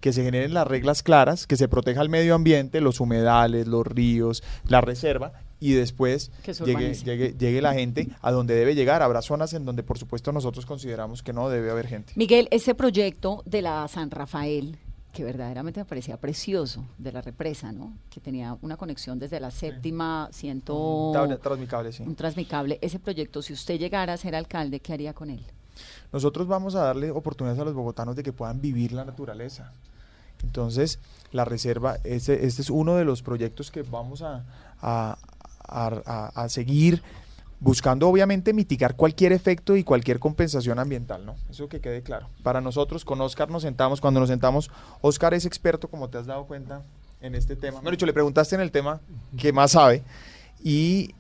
[0.05, 3.87] que se generen las reglas claras, que se proteja el medio ambiente, los humedales, los
[3.87, 6.31] ríos, la reserva, y después
[6.63, 9.01] llegue, llegue, llegue, la gente a donde debe llegar.
[9.01, 12.13] Habrá zonas en donde, por supuesto, nosotros consideramos que no debe haber gente.
[12.17, 14.77] Miguel, ese proyecto de la San Rafael,
[15.11, 17.95] que verdaderamente me parecía precioso de la represa, ¿no?
[18.11, 21.13] Que tenía una conexión desde la séptima, ciento...
[21.13, 22.03] Un transmicable, sí.
[22.03, 22.79] Un transmicable.
[22.83, 25.41] Ese proyecto, si usted llegara a ser alcalde, ¿qué haría con él?
[26.13, 29.73] Nosotros vamos a darle oportunidades a los bogotanos de que puedan vivir la naturaleza.
[30.45, 30.99] Entonces,
[31.33, 34.45] la reserva, este, este es uno de los proyectos que vamos a,
[34.81, 35.19] a,
[35.67, 37.03] a, seguir
[37.59, 41.35] buscando obviamente mitigar cualquier efecto y cualquier compensación ambiental, ¿no?
[41.51, 42.29] Eso que quede claro.
[42.43, 46.27] Para nosotros, con Oscar nos sentamos, cuando nos sentamos, Oscar es experto, como te has
[46.27, 46.83] dado cuenta,
[47.21, 47.81] en este tema.
[47.81, 49.01] Bueno, dicho, le preguntaste en el tema
[49.39, 50.03] que más sabe
[50.63, 51.15] y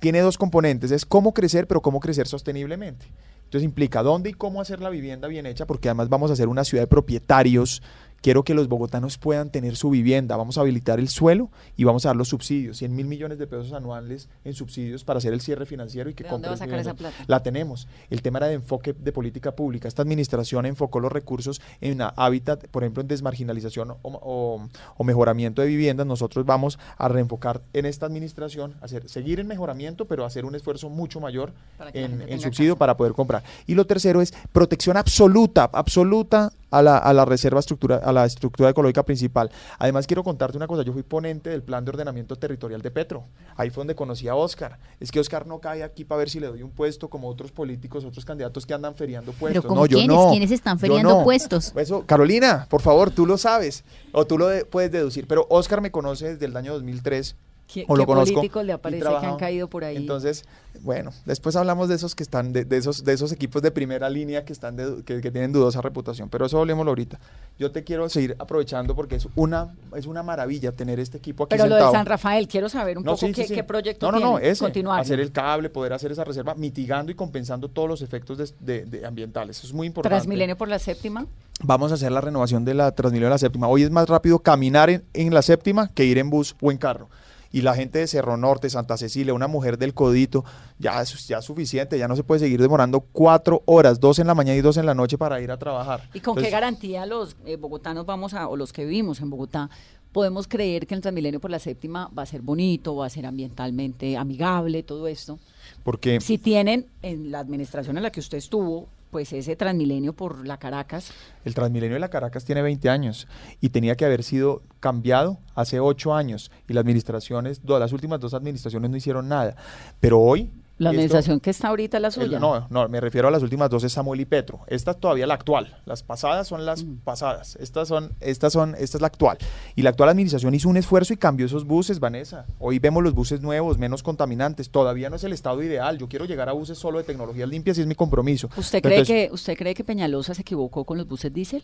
[0.00, 3.06] tiene dos componentes, es cómo crecer, pero cómo crecer sosteniblemente.
[3.44, 6.48] Entonces implica dónde y cómo hacer la vivienda bien hecha, porque además vamos a hacer
[6.48, 7.82] una ciudad de propietarios,
[8.20, 10.36] Quiero que los bogotanos puedan tener su vivienda.
[10.36, 13.46] Vamos a habilitar el suelo y vamos a dar los subsidios, 100 mil millones de
[13.46, 16.56] pesos anuales en subsidios para hacer el cierre financiero y que ¿De dónde va a
[16.56, 17.16] sacar esa plata?
[17.26, 17.86] La tenemos.
[18.10, 19.86] El tema era de enfoque de política pública.
[19.86, 25.68] Esta administración enfocó los recursos en hábitat, por ejemplo, en desmarginalización o, o, mejoramiento de
[25.68, 26.06] viviendas.
[26.06, 30.88] Nosotros vamos a reenfocar en esta administración, hacer, seguir en mejoramiento, pero hacer un esfuerzo
[30.88, 31.52] mucho mayor
[31.92, 33.44] en, en subsidio para poder comprar.
[33.66, 38.24] Y lo tercero es protección absoluta, absoluta a la, a la reserva estructura, a la
[38.24, 39.50] estructura ecológica principal.
[39.78, 43.24] Además, quiero contarte una cosa, yo fui ponente del plan de ordenamiento territorial de Petro.
[43.56, 44.78] Ahí fue donde conocí a Oscar.
[45.00, 47.52] Es que Oscar no cae aquí para ver si le doy un puesto como otros
[47.52, 49.64] políticos, otros candidatos que andan feriando puestos.
[49.64, 50.16] Pero no, yo quiénes?
[50.16, 50.30] no.
[50.30, 51.24] ¿Quiénes están feriando no.
[51.24, 51.72] puestos?
[51.76, 55.80] Eso, Carolina, por favor, tú lo sabes o tú lo de, puedes deducir, pero Oscar
[55.80, 57.36] me conoce desde el año 2003
[57.72, 59.96] ¿Qué, o lo qué conozco políticos le aparece que han caído por ahí?
[59.96, 60.44] Entonces,
[60.82, 64.08] bueno, después hablamos de esos que están, de, de esos, de esos equipos de primera
[64.08, 66.28] línea que están de- que, que tienen dudosa reputación.
[66.28, 67.18] Pero eso hablemoslo ahorita.
[67.58, 71.56] Yo te quiero seguir aprovechando porque es una, es una maravilla tener este equipo aquí
[71.56, 73.54] Pero lo de San Rafael, quiero saber un No, poco sí, sí, qué, sí.
[73.54, 75.00] qué proyecto No, no, no, ese, Continuar.
[75.00, 78.84] hacer el cable, poder hacer esa reserva, mitigando y compensando todos los efectos de, de-
[78.84, 79.58] de ambientales.
[79.58, 80.14] Eso es muy importante.
[80.14, 81.26] Transmilenio por la séptima.
[81.64, 83.66] Vamos a hacer la renovación de la Transmilenio de la séptima.
[83.66, 86.78] Hoy es más rápido caminar en, en la séptima que ir en bus o en
[86.78, 87.08] carro.
[87.52, 90.44] Y la gente de Cerro Norte, Santa Cecilia, una mujer del Codito,
[90.78, 94.26] ya es, ya es suficiente, ya no se puede seguir demorando cuatro horas, dos en
[94.26, 96.08] la mañana y dos en la noche para ir a trabajar.
[96.12, 99.70] ¿Y con qué garantía los eh, bogotanos vamos a, o los que vivimos en Bogotá,
[100.12, 103.26] podemos creer que el Transmilenio por la séptima va a ser bonito, va a ser
[103.26, 105.38] ambientalmente amigable, todo esto?
[105.82, 110.46] Porque Si tienen en la administración en la que usted estuvo, pues ese Transmilenio por
[110.46, 111.12] la Caracas,
[111.44, 113.28] el Transmilenio de la Caracas tiene 20 años
[113.60, 118.34] y tenía que haber sido cambiado hace 8 años y las administraciones, las últimas dos
[118.34, 119.56] administraciones no hicieron nada.
[120.00, 120.50] Pero hoy...
[120.78, 122.38] la esto- administración que está ahorita la El- suya.
[122.38, 124.60] no, no, me refiero a las últimas dos es Samuel y Petro.
[124.66, 125.74] Esta es todavía la actual.
[125.86, 126.96] Las pasadas son las Mm.
[126.98, 127.56] pasadas.
[127.56, 129.38] Estas son, estas son, esta es la actual.
[129.74, 132.44] Y la actual administración hizo un esfuerzo y cambió esos buses, Vanessa.
[132.58, 134.68] Hoy vemos los buses nuevos, menos contaminantes.
[134.68, 135.96] Todavía no es el estado ideal.
[135.98, 138.50] Yo quiero llegar a buses solo de tecnologías limpias y es mi compromiso.
[138.56, 141.62] ¿Usted cree, Entonces, que, ¿Usted cree que Peñalosa se equivocó con los buses diésel?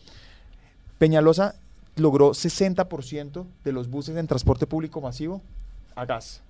[0.97, 1.55] Peñalosa
[1.95, 5.41] logró 60% de los buses en transporte público masivo
[5.95, 6.41] a gas.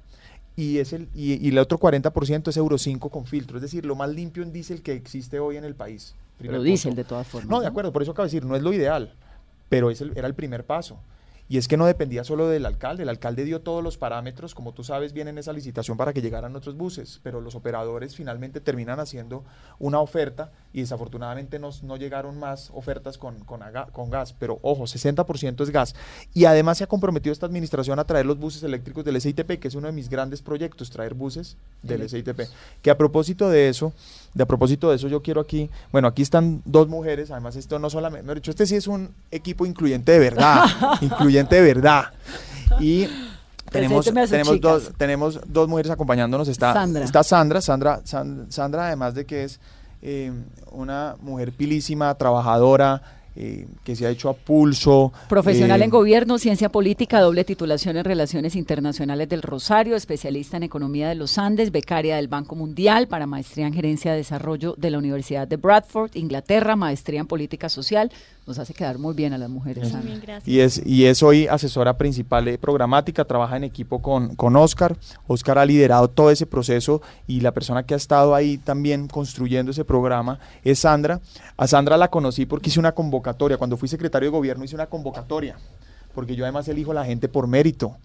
[0.56, 3.86] Y, es el, y, y el otro 40% es Euro 5 con filtro, es decir,
[3.86, 6.14] lo más limpio en diésel que existe hoy en el país.
[6.40, 7.50] Pero diésel de todas formas.
[7.50, 9.14] No, de acuerdo, por eso acabo de decir, no es lo ideal,
[9.70, 11.00] pero es el- era el primer paso.
[11.50, 14.74] Y es que no dependía solo del alcalde, el alcalde dio todos los parámetros, como
[14.74, 18.62] tú sabes bien en esa licitación para que llegaran otros buses, pero los operadores finalmente
[18.62, 19.44] terminan haciendo
[19.80, 24.84] una oferta y desafortunadamente no, no llegaron más ofertas con, con, con gas, pero ojo,
[24.86, 25.96] 60% es gas.
[26.34, 29.68] Y además se ha comprometido esta administración a traer los buses eléctricos del SITP, que
[29.68, 32.42] es uno de mis grandes proyectos, traer buses del SITP.
[32.82, 33.94] Que a propósito de eso,
[34.34, 37.78] de a propósito de eso, yo quiero aquí, bueno, aquí están dos mujeres, además esto
[37.78, 40.66] no solamente, mejor dicho, este sí es un equipo incluyente de verdad,
[41.02, 42.06] incluyente de verdad.
[42.80, 43.08] Y
[43.72, 47.04] tenemos, tenemos, dos, tenemos dos mujeres acompañándonos, está Sandra.
[47.04, 49.60] está Sandra, Sandra, San- Sandra además de que es
[50.06, 50.32] eh,
[50.72, 53.02] una mujer pilísima, trabajadora,
[53.36, 55.12] eh, que se ha hecho a pulso.
[55.28, 60.64] Profesional eh, en gobierno, ciencia política, doble titulación en relaciones internacionales del Rosario, especialista en
[60.64, 64.92] economía de los Andes, becaria del Banco Mundial para maestría en gerencia de desarrollo de
[64.92, 68.12] la Universidad de Bradford, Inglaterra, maestría en política social.
[68.46, 69.90] Nos hace quedar muy bien a las mujeres.
[69.90, 70.42] Sandra.
[70.46, 74.98] Y es, y es hoy asesora principal de programática, trabaja en equipo con, con Oscar.
[75.28, 79.72] Oscar ha liderado todo ese proceso y la persona que ha estado ahí también construyendo
[79.72, 81.22] ese programa es Sandra.
[81.56, 83.58] A Sandra la conocí porque hice una convocatoria.
[83.58, 85.56] Cuando fui secretario de gobierno hice una convocatoria,
[86.14, 87.96] porque yo además elijo a la gente por mérito.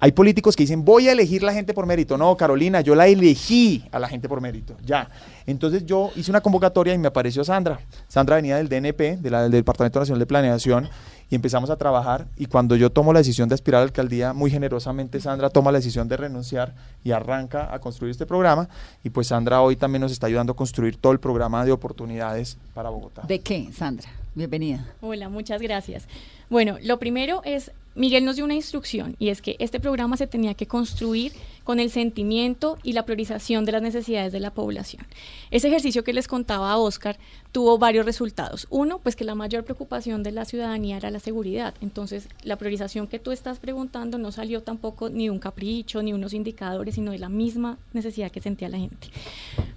[0.00, 2.16] Hay políticos que dicen, voy a elegir la gente por mérito.
[2.16, 4.76] No, Carolina, yo la elegí a la gente por mérito.
[4.86, 5.10] Ya.
[5.44, 7.80] Entonces yo hice una convocatoria y me apareció Sandra.
[8.06, 10.88] Sandra venía del DNP, de la- del Departamento Nacional de Planeación,
[11.30, 12.26] y empezamos a trabajar.
[12.36, 15.72] Y cuando yo tomo la decisión de aspirar a la alcaldía, muy generosamente Sandra toma
[15.72, 18.68] la decisión de renunciar y arranca a construir este programa.
[19.02, 22.56] Y pues Sandra hoy también nos está ayudando a construir todo el programa de oportunidades
[22.72, 23.22] para Bogotá.
[23.26, 24.08] ¿De qué, Sandra?
[24.36, 24.86] Bienvenida.
[25.00, 26.06] Hola, muchas gracias.
[26.48, 30.28] Bueno, lo primero es, Miguel nos dio una instrucción y es que este programa se
[30.28, 31.32] tenía que construir
[31.64, 35.04] con el sentimiento y la priorización de las necesidades de la población.
[35.50, 37.18] Ese ejercicio que les contaba a Oscar
[37.50, 38.68] tuvo varios resultados.
[38.70, 41.74] Uno, pues que la mayor preocupación de la ciudadanía era la seguridad.
[41.80, 46.12] Entonces, la priorización que tú estás preguntando no salió tampoco ni de un capricho, ni
[46.12, 49.08] unos indicadores, sino de la misma necesidad que sentía la gente.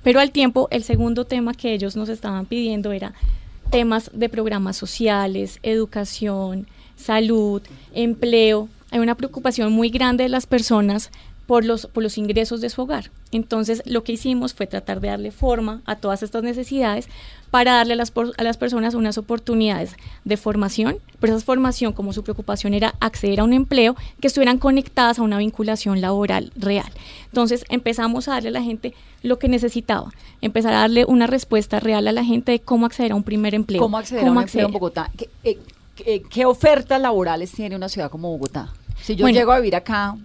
[0.04, 3.16] Pero al tiempo, el segundo tema que ellos nos estaban pidiendo era
[3.72, 6.68] temas de programas sociales, educación,
[7.02, 7.62] salud,
[7.94, 8.70] empleo.
[8.92, 11.12] Hay una preocupación muy grande de las personas
[11.52, 13.12] por los, por los ingresos de su hogar.
[13.34, 17.10] Entonces, lo que hicimos fue tratar de darle forma a todas estas necesidades
[17.50, 22.14] para darle a las, a las personas unas oportunidades de formación, pero esa formación, como
[22.14, 26.90] su preocupación era acceder a un empleo, que estuvieran conectadas a una vinculación laboral real.
[27.26, 31.82] Entonces, empezamos a darle a la gente lo que necesitaba, empezar a darle una respuesta
[31.82, 33.82] real a la gente de cómo acceder a un primer empleo.
[33.82, 34.72] ¿Cómo acceder a un empleo en acceder.
[34.72, 35.12] Bogotá?
[35.18, 35.58] ¿Qué, eh,
[36.04, 38.74] qué- qué ofertas laborales tiene una ciudad como Bogotá?
[39.02, 39.38] Si yo Bueno.
[39.40, 40.16] llego a vivir acá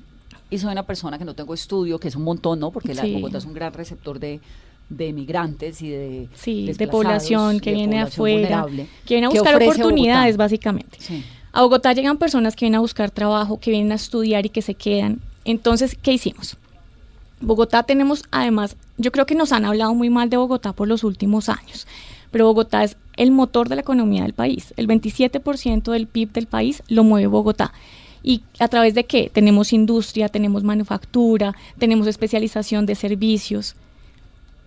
[0.50, 2.70] y soy una persona que no tengo estudio, que es un montón, ¿no?
[2.70, 3.04] Porque la.
[3.06, 4.40] Bogotá es un gran receptor de,
[4.88, 8.88] de migrantes y de Sí, de población que de viene población afuera, vulnerable.
[9.04, 10.44] que viene a ¿Qué buscar oportunidades, Bogotá?
[10.44, 10.98] básicamente.
[11.00, 11.24] Sí.
[11.52, 14.60] A Bogotá llegan personas que vienen a buscar trabajo, que vienen a estudiar y que
[14.62, 15.20] se quedan.
[15.44, 16.56] Entonces, ¿qué hicimos?
[17.40, 21.02] Bogotá tenemos, además, yo creo que nos han hablado muy mal de Bogotá por los
[21.04, 21.86] últimos años,
[22.36, 24.74] pero Bogotá es el motor de la economía del país.
[24.76, 27.72] El 27% del PIB del país lo mueve Bogotá.
[28.22, 29.30] ¿Y a través de qué?
[29.32, 33.74] Tenemos industria, tenemos manufactura, tenemos especialización de servicios.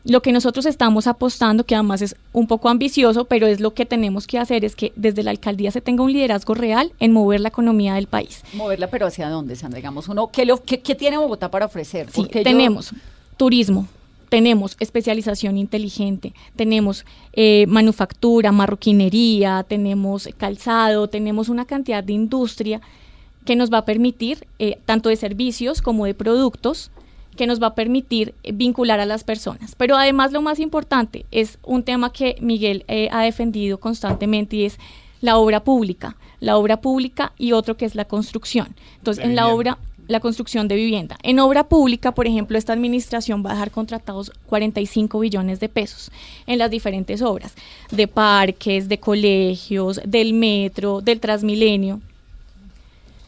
[0.03, 3.85] Lo que nosotros estamos apostando, que además es un poco ambicioso, pero es lo que
[3.85, 7.41] tenemos que hacer, es que desde la alcaldía se tenga un liderazgo real en mover
[7.41, 8.41] la economía del país.
[8.53, 9.77] Moverla, pero ¿hacia dónde, Sandra?
[9.77, 12.07] Digamos, uno, ¿qué, lo- qué- qué tiene Bogotá para ofrecer?
[12.11, 12.93] Sí, yo- tenemos
[13.37, 13.87] turismo,
[14.29, 22.81] tenemos especialización inteligente, tenemos eh, manufactura, marroquinería, tenemos calzado, tenemos una cantidad de industria
[23.45, 26.91] que nos va a permitir, eh, tanto de servicios como de productos,
[27.35, 29.73] que nos va a permitir eh, vincular a las personas.
[29.75, 34.65] Pero además lo más importante es un tema que Miguel eh, ha defendido constantemente y
[34.65, 34.77] es
[35.21, 38.75] la obra pública, la obra pública y otro que es la construcción.
[38.97, 39.77] Entonces, en la obra
[40.09, 41.17] la construcción de vivienda.
[41.23, 46.11] En obra pública, por ejemplo, esta administración va a dejar contratados 45 billones de pesos
[46.47, 47.53] en las diferentes obras,
[47.91, 52.01] de parques, de colegios, del metro, del Transmilenio.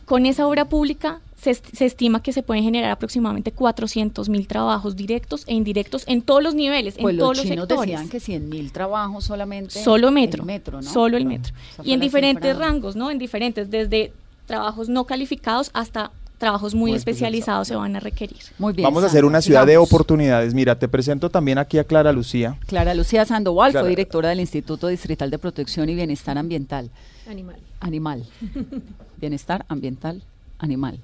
[0.05, 4.47] Con esa obra pública se, est- se estima que se pueden generar aproximadamente 400 mil
[4.47, 7.91] trabajos directos e indirectos en todos los niveles, Pues en los todos los sectores.
[7.91, 9.82] decían que 100 mil trabajos solamente.
[9.84, 10.41] Solo metro.
[10.43, 10.91] El metro, ¿no?
[10.91, 11.53] Solo el metro.
[11.84, 12.67] Y en diferentes cifra.
[12.67, 13.09] rangos, ¿no?
[13.11, 14.11] En diferentes, desde
[14.47, 16.11] trabajos no calificados hasta
[16.41, 18.41] trabajos muy, Muy especializados se van a requerir.
[18.57, 18.83] Muy bien.
[18.83, 20.53] Vamos a hacer una ciudad de oportunidades.
[20.53, 22.57] Mira, te presento también aquí a Clara Lucía.
[22.65, 23.85] Clara Lucía Sandoval Clara.
[23.85, 26.89] fue directora del Instituto Distrital de Protección y Bienestar Ambiental.
[27.29, 27.55] Animal.
[27.79, 28.25] Animal.
[29.21, 30.23] Bienestar ambiental,
[30.57, 30.99] animal.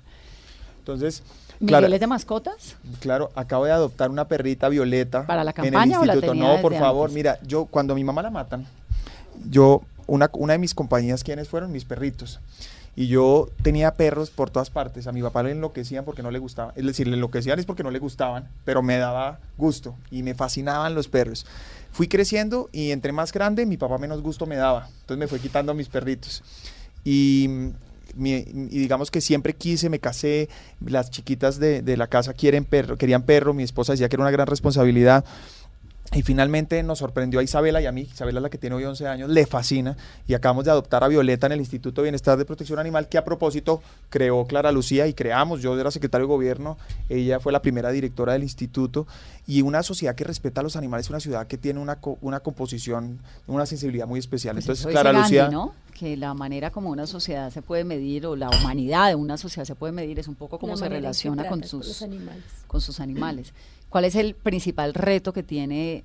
[0.79, 1.21] Entonces,
[1.59, 2.75] ¿Miguel Clara, es de mascotas?
[2.99, 6.33] claro, acabo de adoptar una perrita violeta ¿Para la en el campaña o la instituto.
[6.33, 7.15] no, por favor, antes?
[7.15, 8.65] mira, yo cuando mi mamá la matan,
[9.49, 11.71] yo una, una de mis compañías, ¿quiénes fueron?
[11.71, 12.39] Mis perritos.
[12.97, 15.05] Y yo tenía perros por todas partes.
[15.05, 16.73] A mi papá le enloquecían porque no le gustaban.
[16.75, 20.33] Es decir, le enloquecían es porque no le gustaban, pero me daba gusto y me
[20.33, 21.45] fascinaban los perros.
[21.91, 24.89] Fui creciendo y entre más grande, mi papá menos gusto me daba.
[25.01, 26.41] Entonces me fue quitando mis perritos.
[27.03, 27.69] Y, mm,
[28.25, 30.49] y digamos que siempre quise, me casé,
[30.83, 34.23] las chiquitas de, de la casa quieren perro, querían perro, mi esposa decía que era
[34.23, 35.23] una gran responsabilidad.
[36.15, 38.85] Y finalmente nos sorprendió a Isabela y a mí, Isabela es la que tiene hoy
[38.85, 42.37] 11 años, le fascina y acabamos de adoptar a Violeta en el Instituto de Bienestar
[42.37, 46.33] de Protección Animal que a propósito creó Clara Lucía y creamos, yo era secretario de
[46.33, 46.77] gobierno,
[47.09, 49.05] ella fue la primera directora del instituto
[49.45, 52.39] y una sociedad que respeta a los animales, una ciudad que tiene una, co- una
[52.39, 54.55] composición, una sensibilidad muy especial.
[54.55, 55.49] Pues Entonces Clara Gandhi, Lucía...
[55.49, 55.73] ¿no?
[55.93, 59.65] Que la manera como una sociedad se puede medir o la humanidad de una sociedad
[59.65, 62.05] se puede medir es un poco cómo se relaciona con sus,
[62.67, 63.51] con sus animales.
[63.89, 66.03] ¿Cuál es el principal reto que tiene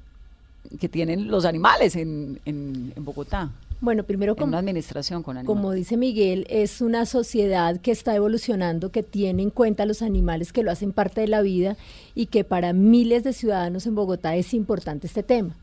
[0.78, 3.50] que tienen los animales en, en, en Bogotá?
[3.80, 5.56] Bueno, primero En como, una administración con animales.
[5.56, 10.52] como dice Miguel, es una sociedad que está evolucionando, que tiene en cuenta los animales
[10.52, 11.76] que lo hacen parte de la vida
[12.14, 15.56] y que para miles de ciudadanos en Bogotá es importante este tema.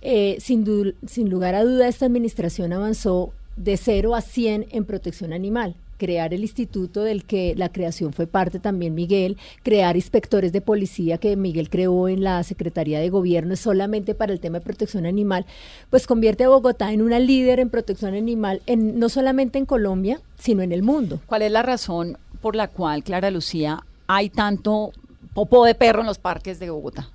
[0.00, 5.32] Eh, sin, sin lugar a duda, esta administración avanzó de 0 a 100 en protección
[5.32, 5.74] animal.
[5.98, 11.18] Crear el instituto del que la creación fue parte también Miguel, crear inspectores de policía
[11.18, 15.46] que Miguel creó en la Secretaría de Gobierno solamente para el tema de protección animal,
[15.90, 20.20] pues convierte a Bogotá en una líder en protección animal, en, no solamente en Colombia,
[20.38, 21.20] sino en el mundo.
[21.26, 24.92] ¿Cuál es la razón por la cual, Clara Lucía, hay tanto
[25.34, 27.10] popó de perro en los parques de Bogotá?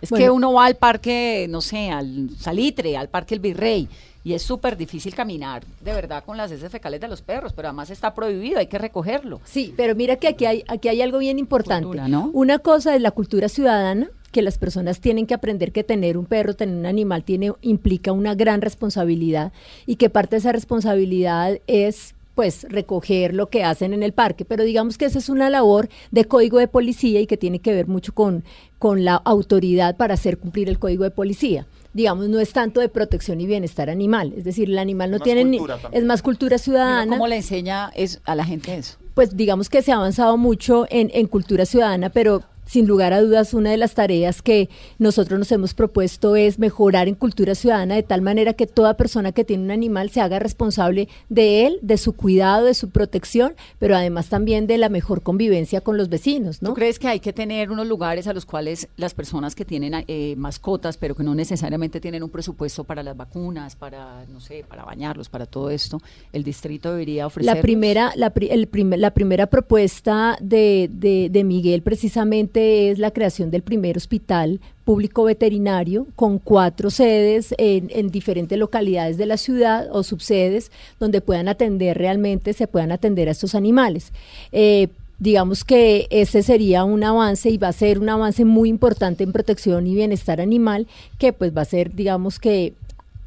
[0.00, 3.88] Es que uno va al parque, no sé, al Salitre, al parque El Virrey,
[4.24, 7.68] y es súper difícil caminar de verdad con las heces fecales de los perros, pero
[7.68, 9.40] además está prohibido, hay que recogerlo.
[9.44, 11.86] Sí, pero mira que aquí hay, aquí hay algo bien importante.
[11.86, 12.30] Cultura, ¿no?
[12.32, 16.26] Una cosa es la cultura ciudadana, que las personas tienen que aprender que tener un
[16.26, 19.52] perro, tener un animal, tiene, implica una gran responsabilidad
[19.86, 24.44] y que parte de esa responsabilidad es pues recoger lo que hacen en el parque,
[24.44, 27.72] pero digamos que esa es una labor de código de policía y que tiene que
[27.72, 28.44] ver mucho con,
[28.78, 31.66] con la autoridad para hacer cumplir el código de policía.
[31.92, 35.24] Digamos, no es tanto de protección y bienestar animal, es decir, el animal no más
[35.24, 35.58] tiene ni,
[35.90, 38.96] es más cultura ciudadana ¿Cómo le enseña es, a la gente eso?
[39.14, 43.20] pues digamos que se ha avanzado mucho en, en cultura ciudadana, pero sin lugar a
[43.20, 44.68] dudas una de las tareas que
[44.98, 49.32] nosotros nos hemos propuesto es mejorar en cultura ciudadana de tal manera que toda persona
[49.32, 53.54] que tiene un animal se haga responsable de él, de su cuidado, de su protección,
[53.80, 56.68] pero además también de la mejor convivencia con los vecinos, ¿no?
[56.68, 60.04] ¿Tú crees que hay que tener unos lugares a los cuales las personas que tienen
[60.06, 64.64] eh, mascotas, pero que no necesariamente tienen un presupuesto para las vacunas, para, no sé,
[64.68, 65.98] para bañarlos, para todo esto,
[66.32, 67.52] el distrito debería ofrecer?
[67.56, 72.98] La primera, la, pri- el primer- la primera propuesta de, de- de Miguel precisamente es
[72.98, 79.26] la creación del primer hospital público veterinario con cuatro sedes en, en diferentes localidades de
[79.26, 84.12] la ciudad o subsedes donde puedan atender realmente, se puedan atender a estos animales.
[84.52, 84.88] Eh,
[85.20, 89.32] digamos que ese sería un avance y va a ser un avance muy importante en
[89.32, 90.86] protección y bienestar animal
[91.18, 92.72] que pues va a ser digamos que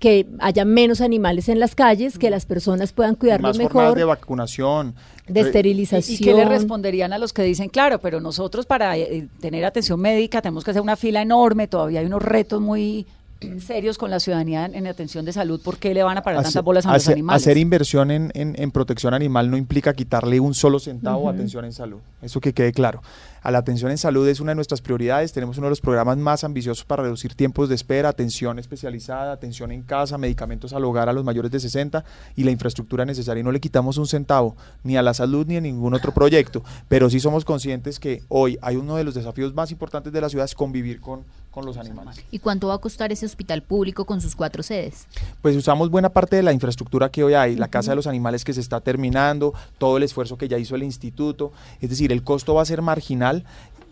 [0.04, 3.98] que haya menos animales en las calles, que las personas puedan cuidarlos más jornadas mejor,
[3.98, 4.96] de vacunación.
[5.30, 6.18] de Eh, esterilización.
[6.20, 9.64] ¿Y, y qué le responderían a los que dicen, claro, pero nosotros para eh, tener
[9.64, 13.06] atención médica tenemos que hacer una fila enorme, todavía hay unos retos muy
[13.40, 16.22] eh, serios con la ciudadanía en, en atención de salud, ¿por qué le van a
[16.22, 17.42] parar Hacer- tantas bolas a los animales?
[17.42, 21.64] Hacer inversión en, en- en protección animal no implica quitarle un solo centavo a atención
[21.64, 22.00] en salud.
[22.22, 23.02] Eso que quede claro.
[23.44, 25.34] A la atención en salud es una de nuestras prioridades.
[25.34, 29.74] Tenemos uno de los programas más ambiciosos para reducir tiempos de espera, atención especializada, atención
[29.74, 32.06] en casa, medicamentos al hogar a los mayores de 60
[32.38, 33.42] y la infraestructura necesaria.
[33.42, 36.64] Y no le quitamos un centavo ni a la salud ni a ningún otro proyecto.
[36.88, 40.30] Pero sí somos conscientes que hoy hay uno de los desafíos más importantes de la
[40.30, 42.24] ciudad es convivir con, con los animales.
[42.32, 45.06] ¿Y cuánto va a costar ese hospital público con sus cuatro sedes?
[45.42, 48.46] Pues usamos buena parte de la infraestructura que hoy hay, la Casa de los Animales
[48.46, 52.24] que se está terminando, todo el esfuerzo que ya hizo el instituto, es decir, el
[52.24, 53.33] costo va a ser marginal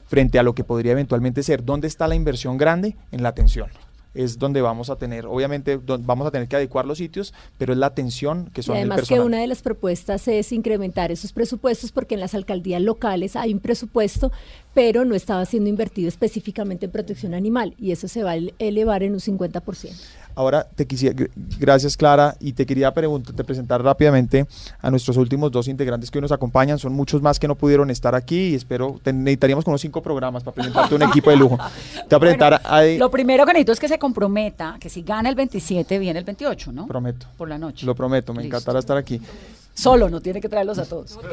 [0.08, 1.64] frente a lo que podría eventualmente ser.
[1.64, 2.96] ¿Dónde está la inversión grande?
[3.12, 3.70] En la atención.
[4.14, 7.80] Es donde vamos a tener, obviamente vamos a tener que adecuar los sitios, pero es
[7.80, 11.32] la atención que Y son el además que una de las propuestas es incrementar esos
[11.32, 14.30] presupuestos porque en las alcaldías locales hay un presupuesto,
[14.74, 18.54] pero no estaba siendo invertido específicamente en protección animal y eso se va a ele-
[18.60, 19.96] elevar en un 50%.
[20.36, 21.30] Ahora te quisiera, gr-
[21.60, 24.46] gracias Clara, y te quería preguntar, te presentar rápidamente
[24.82, 26.80] a nuestros últimos dos integrantes que hoy nos acompañan.
[26.80, 30.44] Son muchos más que no pudieron estar aquí y espero, te- necesitaríamos como cinco programas
[30.44, 31.58] para presentarte un equipo de lujo.
[31.58, 34.90] Te voy a presentar a, Edi- Lo primero que necesito es que se comprometa que
[34.90, 36.88] si gana el 27, viene el 28, ¿no?
[36.88, 37.86] prometo, Por la noche.
[37.86, 38.56] lo prometo, me Listo.
[38.58, 39.22] encantará estar aquí.
[39.82, 41.18] Solo, no tiene que traerlos a todos.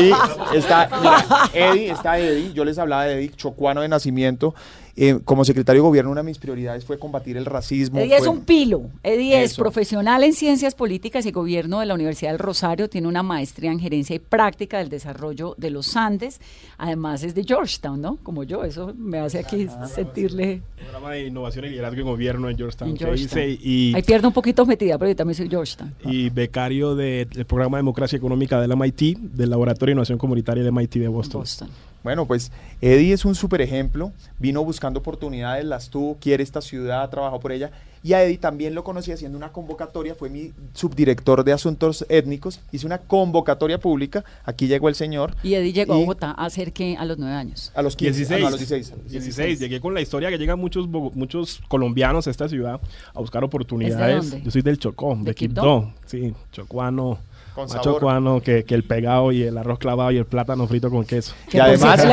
[0.00, 4.54] Y está, mira, Eddie, está Eddie, yo les hablaba de Eddie, chocuano de nacimiento.
[4.96, 7.98] Eh, como secretario de gobierno, una de mis prioridades fue combatir el racismo.
[7.98, 8.82] Eddie es un pilo.
[9.02, 12.88] Eddie es profesional en ciencias políticas y gobierno de la Universidad del Rosario.
[12.88, 16.40] Tiene una maestría en gerencia y práctica del desarrollo de los Andes.
[16.78, 18.18] Además es de Georgetown, ¿no?
[18.22, 18.62] Como yo.
[18.62, 22.90] Eso me hace aquí sentirle programa de innovación y liderazgo en gobierno en Georgetown.
[22.90, 23.42] en que Georgetown.
[23.50, 25.92] hice y, Ahí pierdo un poquito metida, pero yo también soy Georgetown.
[26.04, 30.64] y becario de- del programa de democracia económica del MIT, del Laboratorio de Innovación Comunitaria
[30.64, 31.42] del MIT de Boston.
[31.42, 31.68] Boston.
[32.02, 37.08] Bueno, pues Eddie es un super ejemplo, vino buscando oportunidades, las tuvo, quiere esta ciudad,
[37.08, 37.70] trabajó por ella.
[38.02, 42.60] Y a Eddie también lo conocí haciendo una convocatoria, fue mi subdirector de asuntos étnicos,
[42.72, 45.34] hice una convocatoria pública, aquí llegó el señor.
[45.42, 47.72] Y Eddie llegó a Bogotá a hacer que a los nueve años.
[47.74, 48.36] A los 15, 16.
[48.36, 49.10] ah, no, a los 16.
[49.10, 49.58] 16.
[49.58, 52.78] Llegué con la historia que llegan muchos muchos colombianos a esta ciudad
[53.14, 54.30] a buscar oportunidades.
[54.30, 54.44] dónde?
[54.44, 55.62] Yo soy del Chocó, ¿De de Quibdó?
[55.62, 55.94] Quibdó.
[56.04, 57.18] Sí, chocuano.
[57.54, 61.34] Con que, que el pegado y el arroz clavado y el plátano frito con queso.
[61.48, 62.08] Cierto, le voy a hacer,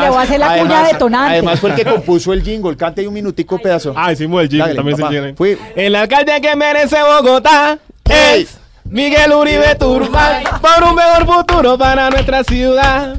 [0.00, 1.32] le voy a hacer la cuña detonante.
[1.34, 3.92] Además fue el que compuso el jingle, cante un minutico pedazo.
[3.94, 5.08] Ah, hicimos el jingle, Dale, también papá.
[5.10, 5.34] se tiene.
[5.34, 7.78] Fui- El alcalde que merece Bogotá
[8.08, 13.16] es Miguel Uribe Turbay por un mejor futuro para nuestra ciudad.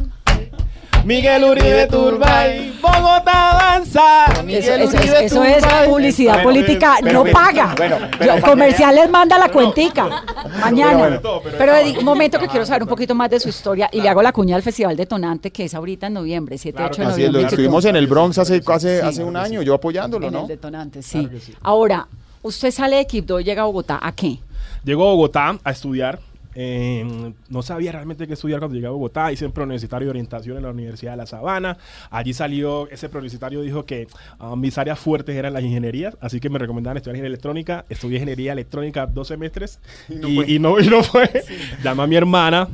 [1.06, 4.26] Miguel Uribe Turbay, Bogotá avanza.
[4.48, 7.74] Eso, es, eso es publicidad Bueno, política, pero- no pero- paga.
[7.78, 10.24] bueno, Yo- pero- comerciales manda la cuentica.
[10.62, 10.98] Mañana.
[10.98, 11.22] bueno,
[11.58, 14.22] Pero, un momento que quiero saber un poquito más de su historia y le hago
[14.22, 17.12] la cuña al Festival Detonante que es ahorita en noviembre, 7, Claro 8 que de
[17.12, 17.48] es, lo noviembre.
[17.48, 19.06] estuvimos en el Bronx hace, hace, Sí.
[19.06, 20.42] hace un año, yo apoyándolo, En ¿no?
[20.42, 21.28] el Detonante, sí.
[21.62, 22.08] Ahora,
[22.42, 24.40] usted sale de Quibdó y llega a Bogotá, ¿a qué?
[24.84, 26.20] Llego a Bogotá a estudiar
[26.60, 29.32] eh, no sabía realmente qué estudiar cuando llegué a Bogotá.
[29.32, 31.78] Hice un preuniversitario de orientación en la Universidad de La Sabana.
[32.10, 34.08] Allí salió, ese preuniversitario dijo que
[34.40, 37.86] ah, mis áreas fuertes eran las ingenierías, así que me recomendaban estudiar ingeniería electrónica.
[37.90, 39.80] Estudié ingeniería electrónica dos semestres
[40.10, 40.52] y no y, fue.
[40.52, 41.30] y no, y no fue.
[41.84, 42.68] Llamé a mi hermana.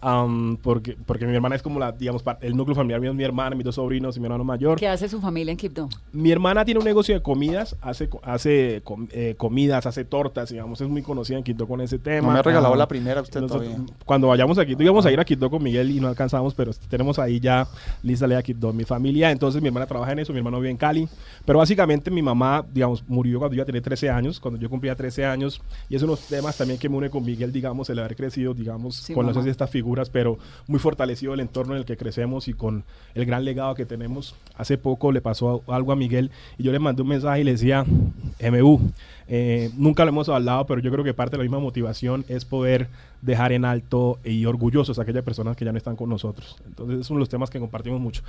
[0.00, 3.24] Am, porque, porque mi hermana es como la, digamos, el núcleo familiar mío es mi
[3.24, 4.78] hermana, mis dos sobrinos y mi hermano mayor.
[4.78, 5.88] ¿Qué hace su familia en Quibdó?
[6.12, 10.80] Mi hermana tiene un negocio de comidas, hace, hace com- eh, comidas, hace tortas, digamos,
[10.80, 12.26] es muy conocida en Quito con ese tema.
[12.28, 13.86] No me ha regalado Ah, la primera usted nosotros- todavía.
[14.04, 16.70] Cuando vayamos a Quito, íbamos a ir a Quito con Miguel y no alcanzamos, pero
[16.88, 17.66] tenemos ahí ya
[18.02, 18.72] lista la de Quito.
[18.72, 21.08] Mi familia, entonces mi hermana trabaja en eso, mi hermano vive en Cali,
[21.44, 25.24] pero básicamente mi mamá, digamos, murió cuando yo tenía 13 años, cuando yo cumplía 13
[25.24, 28.54] años, y es unos temas también que me une con Miguel, digamos, el haber crecido,
[28.54, 32.48] digamos, Sí, con las estas figuras, pero muy fortalecido el entorno en el que crecemos
[32.48, 32.84] y con
[33.14, 34.34] el gran legado que tenemos.
[34.56, 37.52] Hace poco le pasó algo a Miguel y yo le mandé un mensaje y le
[37.52, 38.80] decía, MU,
[39.28, 42.44] eh, nunca lo hemos hablado, pero yo creo que parte de la misma motivación es
[42.44, 42.88] poder
[43.20, 46.56] dejar en alto y orgullosos a aquellas personas que ya no están con nosotros.
[46.66, 48.22] Entonces es uno de los temas que compartimos mucho.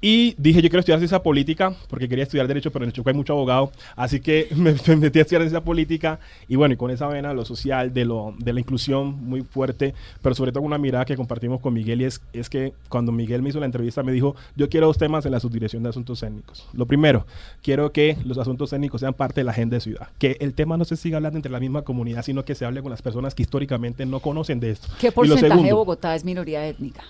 [0.00, 3.08] Y dije, yo quiero estudiar ciencia política, porque quería estudiar Derecho, pero en el Chocó
[3.08, 3.72] hay mucho abogado.
[3.96, 7.32] Así que me, me metí a estudiar ciencia política y bueno, y con esa vena,
[7.32, 11.16] lo social, de, lo, de la inclusión muy fuerte, pero sobre todo una mirada que
[11.16, 14.36] compartimos con Miguel y es, es que cuando Miguel me hizo la entrevista me dijo,
[14.54, 16.68] yo quiero dos temas en la subdirección de asuntos técnicos.
[16.74, 17.26] Lo primero,
[17.62, 20.76] quiero que los asuntos técnicos sean parte de la agenda de ciudad, que el tema
[20.76, 23.34] no se siga hablando entre la misma comunidad, sino que se hable con las personas
[23.34, 24.88] que históricamente no conocen de esto.
[24.98, 27.02] ¿Qué porcentaje de Bogotá es minoría étnica?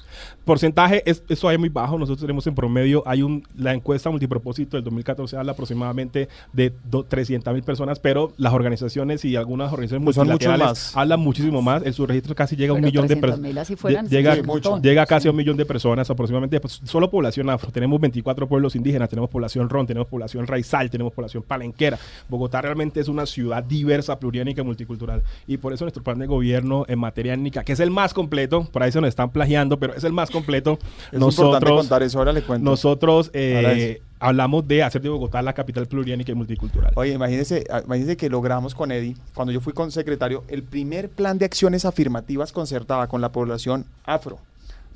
[0.45, 1.99] Porcentaje, es, eso es muy bajo.
[1.99, 6.73] Nosotros tenemos en promedio, hay un, la encuesta multipropósito del 2014 habla aproximadamente de
[7.09, 10.97] 300 mil personas, pero las organizaciones y algunas organizaciones Pues multilaterales más.
[10.97, 11.83] hablan muchísimo más.
[11.85, 14.11] El subregistro casi llega a un millón de 300.000 personas.
[14.11, 16.61] llega, sí, un llega casi a un millón de personas aproximadamente.
[16.61, 17.71] pues, solo población afro.
[17.71, 21.99] Tenemos 24 pueblos indígenas, tenemos población ron, tenemos población raizal, tenemos población palenquera.
[22.29, 25.23] Bogotá realmente es una ciudad diversa, pluriétnica y multicultural.
[25.47, 28.69] Y por eso nuestro plan de gobierno en materia étnica, que es el más completo,
[28.71, 30.79] por ahí se nos están plagiando, pero es el más completo.
[31.13, 32.69] Es importante contar eso, ahora le cuento.
[32.69, 36.93] Nosotros eh, hablamos de hacer de Bogotá la capital pluriénica y multicultural.
[36.97, 41.09] Oye, imagínese, ah, imagínese que logramos con Eddie, cuando yo fui con secretario, el primer
[41.09, 44.39] plan de acciones afirmativas concertada con la población afro.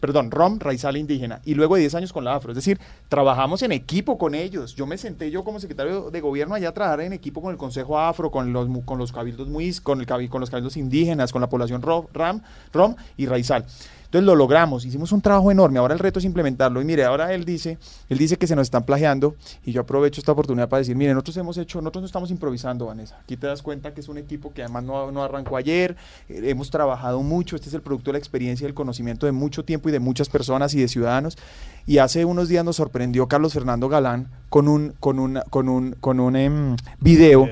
[0.00, 1.40] Perdón, rom, raizal indígena.
[1.44, 2.52] Y luego de 10 años con la afro.
[2.52, 4.74] Es decir, trabajamos en equipo con ellos.
[4.74, 7.58] Yo me senté yo como secretario de gobierno allá a trabajar en equipo con el
[7.58, 11.40] Consejo Afro, con los, con los cabildos muis, con, el, con los cabildos indígenas, con
[11.42, 12.40] la población ro- ram,
[12.72, 13.64] rom y raizal.
[14.10, 16.82] Entonces lo logramos, hicimos un trabajo enorme, ahora el reto es implementarlo.
[16.82, 20.20] Y mire, ahora él dice, él dice que se nos están plagiando y yo aprovecho
[20.20, 23.20] esta oportunidad para decir, mire, nosotros hemos hecho, nosotros no estamos improvisando, Vanessa.
[23.22, 25.94] Aquí te das cuenta que es un equipo que además no, no arrancó ayer,
[26.28, 29.32] eh, hemos trabajado mucho, este es el producto de la experiencia y del conocimiento de
[29.32, 31.38] mucho tiempo y de muchas personas y de ciudadanos.
[31.86, 35.92] Y hace unos días nos sorprendió Carlos Fernando Galán con un, con un, con un,
[36.00, 37.48] con un em, video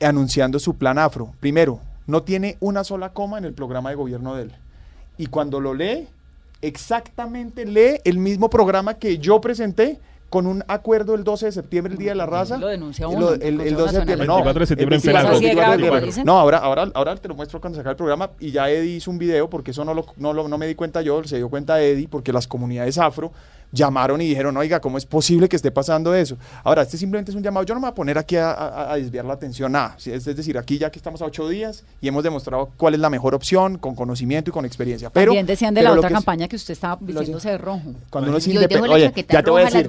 [0.00, 1.32] anunciando su plan afro.
[1.38, 1.78] Primero,
[2.08, 4.52] no tiene una sola coma en el programa de gobierno de él.
[5.18, 6.08] Y cuando lo lee,
[6.60, 9.98] exactamente lee el mismo programa que yo presenté
[10.28, 12.58] con un acuerdo el 12 de septiembre, el Día de la Raza.
[12.58, 14.34] Lo denuncia Lo- uno, el, el, 12 de septiembre, no.
[14.34, 15.30] 24 de septiembre el en Pelanco.
[15.30, 16.06] 24 Así de grave de como septiembre.
[16.06, 16.24] dicen.
[16.26, 18.96] No, ahora, ahora, ahora te lo muestro cuando se acabe el programa y ya Eddie
[18.96, 21.36] hizo un video porque eso no, lo, no, lo- no me di cuenta yo, se
[21.36, 23.30] dio cuenta Eddie porque las comunidades afro
[23.72, 26.36] llamaron y dijeron, oiga, ¿cómo es posible que esté pasando eso?
[26.64, 28.92] Ahora, este simplemente es un llamado, yo no me voy a poner aquí a, a-
[28.92, 31.48] a desviar la atención, nada, Sí, es, es decir, aquí ya que estamos a ocho
[31.48, 35.10] días y hemos demostrado cuál es la mejor opción, con conocimiento y con experiencia.
[35.10, 37.58] Pero, También decían de pero la otra que es- campaña que usted estaba vistiéndose de
[37.58, 37.82] rojo.
[38.10, 39.86] cuando uno es independiente, oye, ya te voy a decir,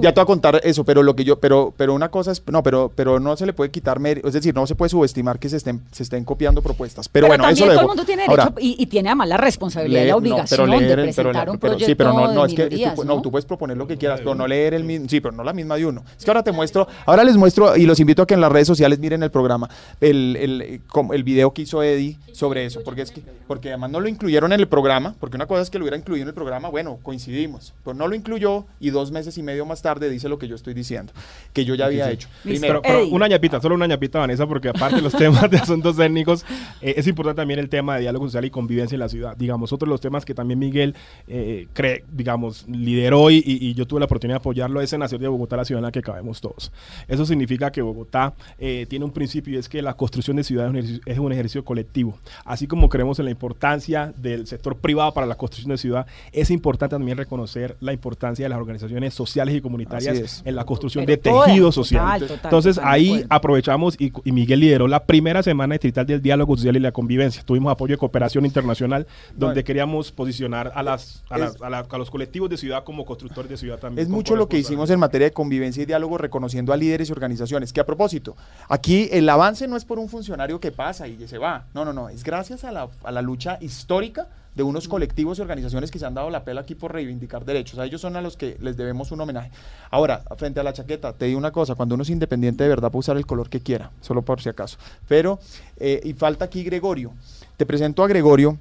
[0.00, 2.42] ya te voy a contar eso, pero lo que yo, pero, pero una cosa es,
[2.46, 5.38] no, pero, pero no se le puede quitar mérito, es decir, no se puede subestimar
[5.38, 7.08] que se estén, se estén copiando propuestas.
[7.08, 9.36] Pero, bueno, eso lo todo el mundo tiene derecho Ahora, y, y tiene además la
[9.36, 12.12] responsabilidad y la no, obligación pero leer de pero presentar un pero proyecto sí, pero
[12.12, 13.16] no, no, de es que tú ¿no?
[13.16, 15.44] no, tú puedes proponer lo que quieras, pero no leer el mismo, sí, pero no
[15.44, 16.04] la misma de uno.
[16.16, 18.50] Es que ahora te muestro, ahora les muestro y los invito a que en las
[18.52, 19.68] redes sociales miren el programa,
[20.00, 23.90] el, el, como el video que hizo Eddie sobre eso, porque es que, porque además
[23.90, 26.28] no lo incluyeron en el programa, porque una cosa es que lo hubiera incluido en
[26.28, 30.10] el programa, bueno, coincidimos, pero no lo incluyó y dos meses y medio más tarde
[30.10, 31.12] dice lo que yo estoy diciendo,
[31.52, 32.28] que yo ya había hecho.
[32.42, 33.12] Pero, Primero, pero Eddie.
[33.12, 36.44] una ñapita, solo una ñapita, Vanessa, porque aparte de los temas de asuntos técnicos,
[36.80, 39.36] eh, es importante también el tema de diálogo social y convivencia en la ciudad.
[39.36, 40.94] Digamos, otro de los temas que también Miguel
[41.26, 45.02] eh, cree, digamos, lideró y, y- y yo tuve la oportunidad de apoyarlo es en
[45.02, 46.72] hacer de Bogotá la ciudad en la que cabemos todos.
[47.06, 50.68] Eso significa que Bogotá eh, tiene un principio y es que la construcción de ciudades
[50.68, 52.18] es un ejercicio, es un ejercicio colectivo.
[52.44, 56.50] Así como creemos en la importancia del sector privado para la construcción de ciudad, es
[56.50, 61.16] importante también reconocer la importancia de las organizaciones sociales y comunitarias en la construcción Pero
[61.16, 62.20] de tejido total, social.
[62.20, 66.56] total, Entonces total ahí aprovechamos y, y Miguel lideró la primera semana distrital del diálogo
[66.56, 67.42] social y la convivencia.
[67.44, 69.06] Tuvimos apoyo de cooperación internacional
[69.36, 72.84] donde queríamos posicionar a, las, a, las- es- a la- a los colectivos de ciudad
[72.84, 74.06] como constructores de ciudad también.
[74.06, 77.12] Es mucho lo que hicimos en materia de convivencia y diálogo, reconociendo a líderes y
[77.12, 77.72] organizaciones.
[77.72, 78.36] Que a propósito,
[78.68, 81.66] aquí el avance no es por un funcionario que pasa y se va.
[81.74, 82.08] No, no, no.
[82.08, 84.28] Es gracias a la, a la lucha histórica
[84.58, 87.78] de unos colectivos y organizaciones que se han dado la pela aquí por reivindicar derechos.
[87.78, 89.52] A ellos son a los que les debemos un homenaje.
[89.88, 92.90] Ahora, frente a la chaqueta, te digo una cosa, cuando uno es independiente de verdad
[92.90, 94.76] puede usar el color que quiera, solo por si acaso.
[95.06, 95.38] Pero,
[95.76, 97.12] eh, y falta aquí Gregorio.
[97.56, 98.58] Te presento a Gregorio.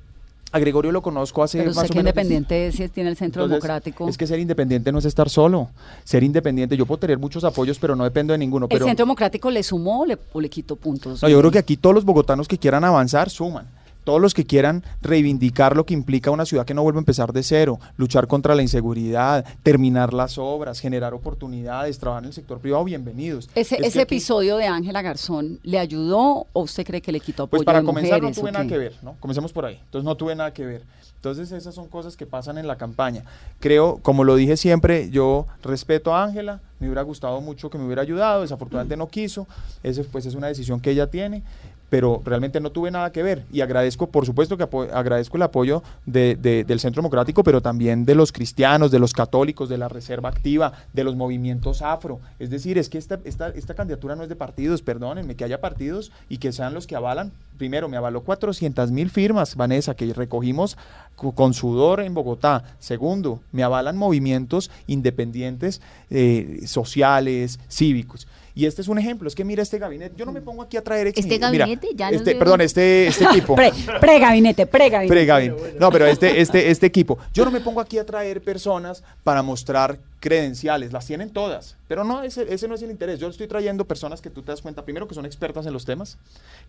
[0.51, 2.11] A Gregorio lo conozco hace Pero más usted o que menos...
[2.11, 4.07] independiente si tiene el Centro Entonces, Democrático.
[4.07, 5.69] Es que ser independiente no es estar solo.
[6.03, 8.67] Ser independiente, yo puedo tener muchos apoyos, pero no dependo de ninguno.
[8.69, 11.21] ¿El Centro Democrático le sumó o le, o le quitó puntos?
[11.21, 13.67] no, yo creo que aquí todos los bogotanos que quieran avanzar suman.
[14.07, 17.33] Todos los que quieran reivindicar lo que implica una ciudad que no vuelva a empezar
[17.33, 22.59] de cero, luchar contra la inseguridad, terminar las obras, generar oportunidades, trabajar en el sector
[22.59, 23.49] privado, bienvenidos.
[23.53, 27.11] Ese, Es que ese aquí- episodio de Ángela Garzón, ¿le ayudó o usted cree que
[27.11, 29.17] le quitó apoyo Pues para comenzar no tuve nada que ver, ¿no?
[29.19, 29.77] Comencemos por ahí.
[29.83, 30.83] Entonces no tuve nada que ver.
[31.15, 33.23] Entonces esas son cosas que pasan en la campaña.
[33.59, 37.83] Creo, como lo dije siempre, yo respeto a Ángela, me hubiera gustado mucho que me
[37.85, 39.47] hubiera ayudado, desafortunadamente no quiso,
[39.83, 41.43] ese pues es una decisión que ella tiene,
[41.89, 44.63] pero realmente no tuve nada que ver y agradezco, por supuesto que
[44.93, 49.13] agradezco el apoyo de- de- del Centro Democrático, pero también de los cristianos, de los
[49.13, 52.19] católicos, de la Reserva Activa, de los movimientos afro.
[52.39, 55.61] Es decir, es que esta, esta, esta candidatura no es de partidos, perdónenme, que haya
[55.61, 57.31] partidos y que sean los que avalan.
[57.57, 60.77] Primero, me avaló 400 mil firmas, Vanessa, que recogimos
[61.15, 62.63] co- con sudor en Bogotá.
[62.79, 68.27] Segundo, me avalan movimientos independientes, eh, sociales, cívicos.
[68.57, 70.77] Y este es un ejemplo, es que mira este gabinete, yo no me pongo aquí
[70.77, 71.89] a traer ex- ¿Este mira, gabinete?
[71.93, 73.53] Ya este, perdón, este, este equipo.
[73.53, 75.13] Pre, pre-gabinete, pre-gabinete.
[75.13, 75.55] Pre-Gavin.
[75.79, 77.19] No, pero este, este, este equipo.
[77.35, 82.03] Yo no me pongo aquí a traer personas para mostrar credenciales, las tienen todas, pero
[82.03, 83.19] no, ese, ese no es el interés.
[83.19, 85.85] Yo estoy trayendo personas que tú te das cuenta, primero que son expertas en los
[85.85, 86.17] temas,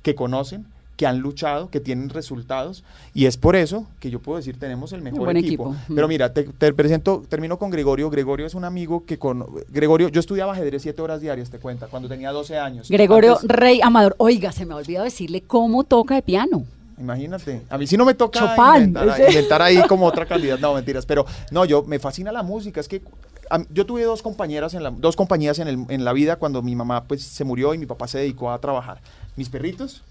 [0.03, 0.67] que conocen,
[0.99, 2.83] que han luchado, que tienen resultados,
[3.15, 5.73] y es por eso que yo puedo decir, tenemos el mejor buen equipo.
[5.73, 5.95] equipo.
[5.95, 8.11] Pero mira, te, te presento, termino con Gregorio.
[8.11, 9.47] Gregorio es un amigo que con...
[9.69, 12.89] Gregorio, yo estudiaba ajedrez siete horas diarias, te cuenta, cuando tenía 12 años.
[12.91, 14.17] Gregorio Antes- Rey Amador.
[14.19, 16.65] Oiga, se me ha olvidado decirle cómo toca de piano.
[16.99, 21.07] Imagínate, a mí sí no me toca inventar, inventar ahí como otra candidata, no mentiras,
[21.07, 23.03] pero no, yo me fascina la música, es que
[23.51, 26.61] a yo tuve dos compañeras en la, dos compañías en, el- en la vida cuando
[26.61, 29.01] mi mamá pues se murió y mi papá se dedicó a trabajar,
[29.37, 30.03] mis perritos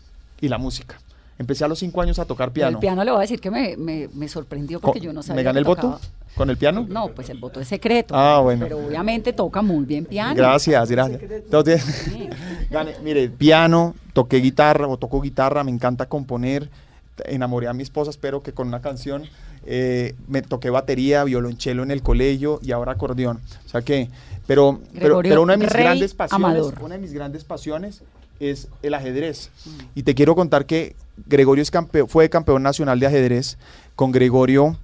[0.41, 0.99] y la música.
[1.39, 2.77] Empecé a los cinco años a tocar piano.
[2.77, 5.35] El piano le voy a decir que me, me, me sorprendió porque yo no sabía.
[5.35, 5.99] ¿Me gané el voto
[6.35, 6.87] con el piano?
[6.89, 8.15] No, pues el voto es secreto.
[8.17, 8.65] Ah, bueno.
[8.65, 10.33] Pero obviamente toca muy bien piano.
[10.35, 11.21] Gracias, gracias.
[11.21, 12.09] Entonces,
[12.71, 16.69] gané- mire, piano, toqué guitarra o toco guitarra, me encanta componer,
[17.25, 19.25] enamoré a mi esposa, espero que con una canción,
[19.67, 23.41] eh, me toqué batería, violonchelo en el colegio y ahora acordeón.
[23.65, 24.09] O sea que,
[24.47, 26.81] pero, pero, una de mis Rey grandes pasiones, Amador.
[26.81, 28.01] una de mis grandes pasiones
[28.39, 29.49] es el ajedrez.
[29.95, 31.63] Y te quiero contar que Gregorio
[32.07, 33.57] fue campeón nacional de ajedrez.
[33.95, 34.77] Con Gregorio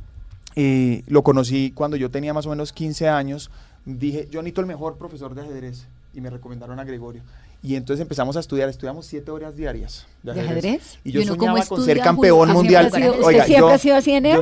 [0.55, 3.51] lo conocí cuando yo tenía más o menos 15 años.
[3.85, 5.87] Dije, yo necesito el mejor profesor de ajedrez.
[6.13, 7.23] Y me recomendaron a Gregorio.
[7.63, 10.99] Y entonces empezamos a estudiar, estudiamos siete horas diarias de ¿De ajedrez.
[11.05, 12.91] Y yo ¿Y uno cómo soñaba con ser campeón mundial.
[12.91, 14.41] ¿Siempre ha sido- usted Oiga, siempre yo- ha sido así yo-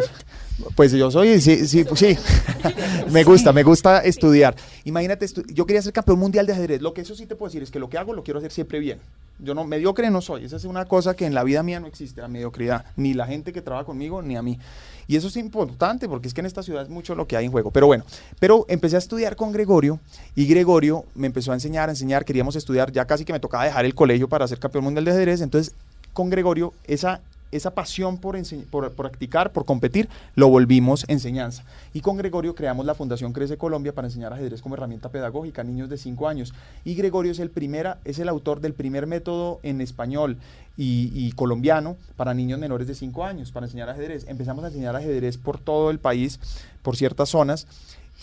[0.76, 2.18] pues yo soy, sí, sí, pues sí.
[3.12, 4.56] me gusta, me gusta estudiar.
[4.86, 6.82] Imagínate, estu- yo quería ser campeón mundial de ajedrez.
[6.82, 8.52] Lo que eso sí te puedo decir es que lo que hago lo quiero hacer
[8.52, 9.00] siempre bien.
[9.42, 10.46] Yo no, mediocre no soy.
[10.46, 12.86] Esa es una cosa que en la vida mía no existe, la mediocridad.
[12.96, 14.60] Ni la gente que trabaja conmigo, ni a mí.
[15.08, 17.46] Y eso es importante porque es que en esta ciudad es mucho lo que hay
[17.46, 17.72] en juego.
[17.72, 18.06] Pero bueno,
[18.40, 20.00] pero empecé a estudiar con Gregorio
[20.36, 22.24] y Gregorio me empezó a enseñar, a enseñar.
[22.24, 25.12] Queríamos estudiar, ya casi que me tocaba dejar el colegio para ser campeón mundial de
[25.12, 25.42] ajedrez.
[25.42, 25.74] Entonces,
[26.14, 27.22] con Gregorio, esa,
[27.52, 28.36] esa pasión por,
[28.70, 31.64] por, por practicar, por competir, lo volvimos enseñanza.
[31.94, 35.66] Y con Gregorio creamos la Fundación Crece Colombia para enseñar ajedrez como herramienta pedagógica a
[35.66, 36.54] niños de 5 años.
[36.86, 40.38] Y Gregorio es el, primera, es el autor del primer método en español
[40.78, 44.26] y, y colombiano para niños menores de 5 años, para enseñar ajedrez.
[44.28, 46.40] Empezamos a enseñar ajedrez por todo el país,
[46.82, 47.68] por ciertas zonas.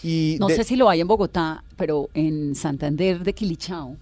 [0.02, 3.96] Y No de- sé si lo hay en Bogotá, pero en Santander de Quilichao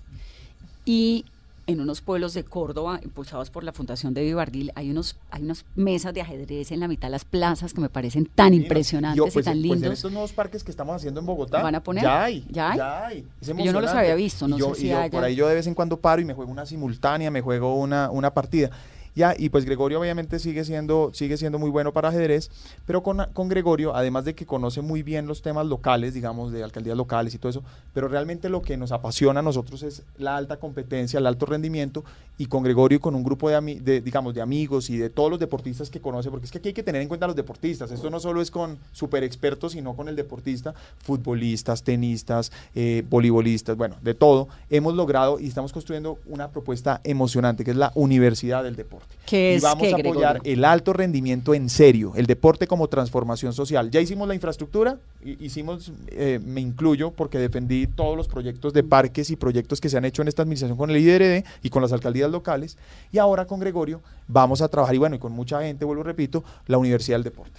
[0.84, 1.24] y
[1.66, 5.64] en unos pueblos de Córdoba, impulsados por la Fundación de Vivardil, hay unos hay unas
[5.74, 9.24] mesas de ajedrez en la mitad de las plazas que me parecen tan impresionantes Yo,
[9.24, 9.82] pues, y tan pues, lindos.
[9.82, 12.04] en estos nuevos parques que estamos haciendo en Bogotá, ¿Van a poner?
[12.04, 13.26] ya hay, ¿Ya hay?
[13.40, 15.10] Es Yo no los había visto, no yo- sé si y yo haya.
[15.10, 17.74] Por ahí yo de vez en cuando paro y me juego una simultánea, me juego
[17.74, 18.70] una, una partida.
[19.16, 22.50] Ya, y pues Gregorio obviamente sigue siendo, sigue siendo muy bueno para ajedrez,
[22.84, 26.62] pero con, con Gregorio, además de que conoce muy bien los temas locales, digamos, de
[26.62, 27.64] alcaldías locales y todo eso,
[27.94, 32.04] pero realmente lo que nos apasiona a nosotros es la alta competencia, el alto rendimiento,
[32.36, 35.40] y con Gregorio y con un grupo de, digamos, de amigos y de todos los
[35.40, 37.90] deportistas que conoce, porque es que aquí hay que tener en cuenta a los deportistas,
[37.90, 43.78] esto no solo es con super expertos, sino con el deportista, futbolistas, tenistas, eh, voleibolistas,
[43.78, 48.62] bueno, de todo, hemos logrado y estamos construyendo una propuesta emocionante, que es la Universidad
[48.62, 49.05] del Deporte.
[49.26, 50.52] ¿Qué y vamos qué, a apoyar Gregorio?
[50.52, 53.90] el alto rendimiento en serio, el deporte como transformación social.
[53.90, 58.84] Ya hicimos la infraestructura, hi- hicimos, eh, me incluyo porque defendí todos los proyectos de
[58.84, 61.82] parques y proyectos que se han hecho en esta administración con el IDRD y con
[61.82, 62.78] las alcaldías locales.
[63.10, 66.44] Y ahora con Gregorio vamos a trabajar, y bueno, y con mucha gente, vuelvo repito,
[66.68, 67.58] la Universidad del Deporte.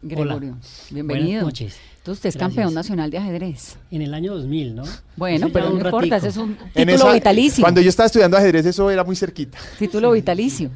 [0.00, 0.56] Gregorio, Hola.
[0.90, 1.26] bienvenido.
[1.28, 1.76] Buenas noches.
[1.98, 2.38] Entonces usted es Gracias.
[2.56, 3.76] campeón nacional de ajedrez.
[3.90, 4.84] En el año 2000, ¿no?
[5.16, 7.62] Bueno, pero no importa, ese es un En título esa- vitalicio.
[7.62, 9.58] Cuando yo estaba estudiando ajedrez, eso era muy cerquita.
[9.78, 10.70] Título vitalicio.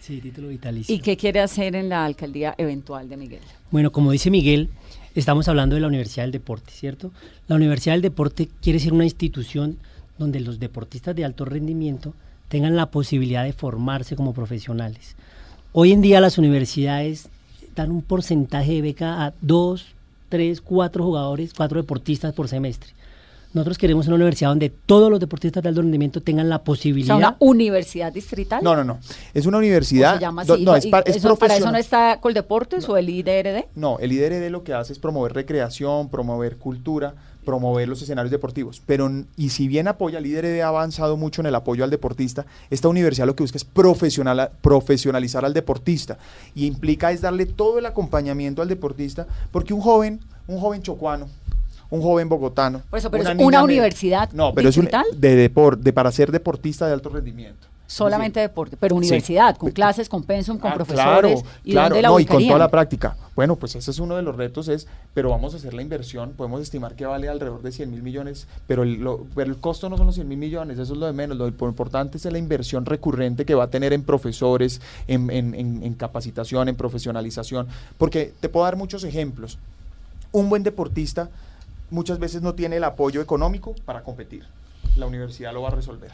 [0.00, 0.94] Sí, título vitalicio.
[0.94, 3.40] ¿Y qué quiere hacer en la alcaldía eventual de Miguel?
[3.70, 4.68] Bueno, como dice Miguel,
[5.14, 7.12] estamos hablando de la Universidad del Deporte, ¿cierto?
[7.46, 9.78] La Universidad del Deporte quiere ser una institución
[10.18, 12.12] donde los deportistas de alto rendimiento
[12.48, 15.14] tengan la posibilidad de formarse como profesionales.
[15.72, 17.28] Hoy en día las universidades
[17.74, 19.86] dan un porcentaje de beca a dos,
[20.28, 22.90] tres, cuatro jugadores, cuatro deportistas por semestre.
[23.52, 26.64] Nosotros queremos una universidad donde todos los deportistas de alto rendimiento tengan la O sea,
[26.64, 28.64] posibilidad una universidad distrital.
[28.64, 28.98] No, no, no.
[29.32, 30.14] Es una ¿O universidad.
[30.16, 30.64] se llama do- así?
[30.64, 33.66] no, es, ¿Y pa- es eso- ¿Para eso no está Coldeportes o el IDRD?
[33.76, 37.14] No, el IDRD lo que hace es promover recreación, promover cultura,
[37.44, 38.82] promover los escenarios deportivos.
[38.86, 42.88] Pero, y si bien apoya, IDRD ha avanzado mucho en el apoyo al deportista, esta
[42.88, 46.18] universidad lo que busca es profesional, profesionalizar al deportista.
[46.54, 51.28] Y implica es darle todo el acompañamiento al deportista, porque un joven, un joven chocuano,
[51.90, 52.82] un joven bogotano.
[52.90, 56.10] Por eso, pero es niña una universidad No, pero es un, de, depor- de para
[56.10, 57.68] ser deportista de alto rendimiento.
[57.86, 58.98] Solamente deporte, pero Sí.
[58.98, 61.42] universidad, con clases, con pensum, con Ah, profesores.
[61.42, 63.14] Claro, ¿Y claro, dónde la no, y con toda la práctica.
[63.36, 66.32] Bueno, pues ese es uno de los retos, es, pero vamos a hacer la inversión,
[66.32, 69.90] podemos estimar que vale alrededor de 100 mil millones, pero el, lo- pero el costo
[69.90, 72.38] no son los 100 mil millones, eso es lo de menos, lo importante es la
[72.38, 77.68] inversión recurrente que va a tener en profesores, en, en- en- en capacitación, en profesionalización,
[77.98, 79.58] porque te puedo dar muchos ejemplos.
[80.32, 81.28] Un buen deportista
[81.90, 84.44] muchas veces no tiene el apoyo económico para competir,
[84.96, 86.12] la universidad lo va a resolver.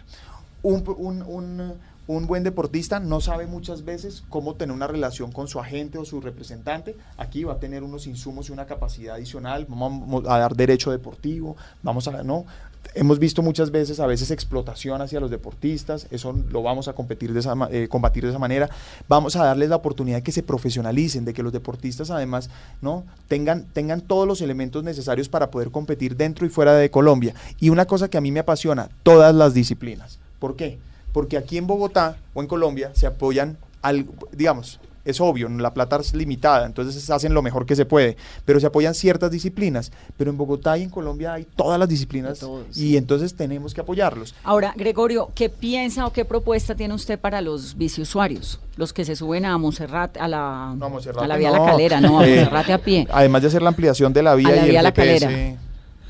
[0.63, 1.73] Un, un- un-
[2.07, 6.05] un buen deportista no sabe muchas veces cómo tener una relación con su agente o
[6.05, 6.97] su representante.
[7.17, 9.65] Aquí va a tener unos insumos y una capacidad adicional.
[9.69, 11.57] Vamos a dar derecho deportivo.
[11.85, 12.47] Vamos a no.
[12.95, 16.09] Hemos visto muchas veces, a veces explotación hacia los deportistas.
[16.11, 18.69] Eso lo vamos a competir de esa, eh, combatir de esa manera.
[19.07, 22.51] Vamos a darles la oportunidad de que se profesionalicen, de que los deportistas además
[22.81, 27.35] no tengan tengan todos los elementos necesarios para poder competir dentro y fuera de Colombia.
[27.61, 30.19] Y una cosa que a mí me apasiona, todas las disciplinas.
[30.41, 30.79] ¿Por qué?
[31.13, 35.97] Porque aquí en Bogotá o en Colombia se apoyan, al, digamos, es obvio, la plata
[35.97, 39.93] es limitada, entonces hacen lo mejor que se puede, pero se apoyan ciertas disciplinas.
[40.17, 44.35] Pero en Bogotá y en Colombia hay todas las disciplinas y entonces tenemos que apoyarlos.
[44.45, 48.61] Ahora, Gregorio, ¿qué piensa o qué propuesta tiene usted para los biciusuarios?
[48.77, 51.65] Los que se suben a Monserrat, a la, No, a la vía no.
[51.65, 53.07] La Calera, no, a Eh, Monserrate a pie.
[53.11, 55.27] Además de hacer la ampliación de la vía A la y vía el La GPS
[55.27, 55.59] Calera.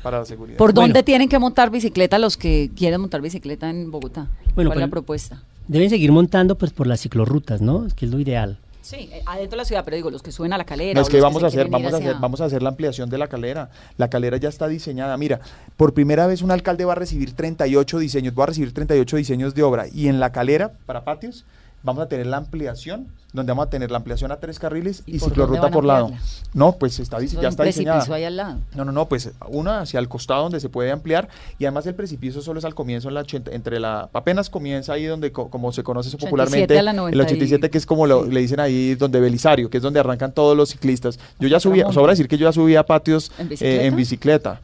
[0.01, 0.57] Para la seguridad.
[0.57, 0.87] ¿Por Bueno.
[0.87, 4.27] dónde tienen que montar bicicleta los que quieren montar bicicleta en Bogotá?
[4.55, 5.43] Bueno, ¿Cuál es la propuesta?
[5.67, 7.87] Deben seguir montando pues por las ciclorrutas, ¿no?
[7.95, 8.57] Que es lo ideal.
[8.81, 10.95] Sí, eh, adentro de la ciudad, pero digo, los que suben a la calera.
[10.95, 12.69] No, es que los vamos se a hacer, vamos a hacer, vamos a hacer la
[12.69, 13.69] ampliación de la calera.
[13.97, 15.15] La calera ya está diseñada.
[15.17, 15.39] Mira,
[15.77, 19.53] por primera vez un alcalde va a recibir 38 diseños, va a recibir 38 diseños
[19.53, 19.85] de obra.
[19.87, 21.45] Y en la calera, para patios,
[21.83, 25.17] vamos a tener la ampliación, donde vamos a tener la ampliación a tres carriles y,
[25.17, 26.11] por ciclorruta van a por lado.
[26.53, 27.99] No, pues está, ya es está un diseñada.
[27.99, 28.57] precipicio ahí al lado.
[28.75, 31.95] No, no, no, pues una hacia el costado donde se puede ampliar y además el
[31.95, 35.49] precipicio solo es al comienzo, en la 80 entre la, apenas comienza ahí donde, co-
[35.49, 38.25] como se conoce eso 87 popularmente, a la 90 el 87 que es como lo,
[38.25, 41.17] le dicen ahí donde Belisario, que es donde arrancan todos los ciclistas.
[41.39, 44.59] Yo ya subía, sobra decir que yo ya subía a patios ¿En eh, en bicicleta.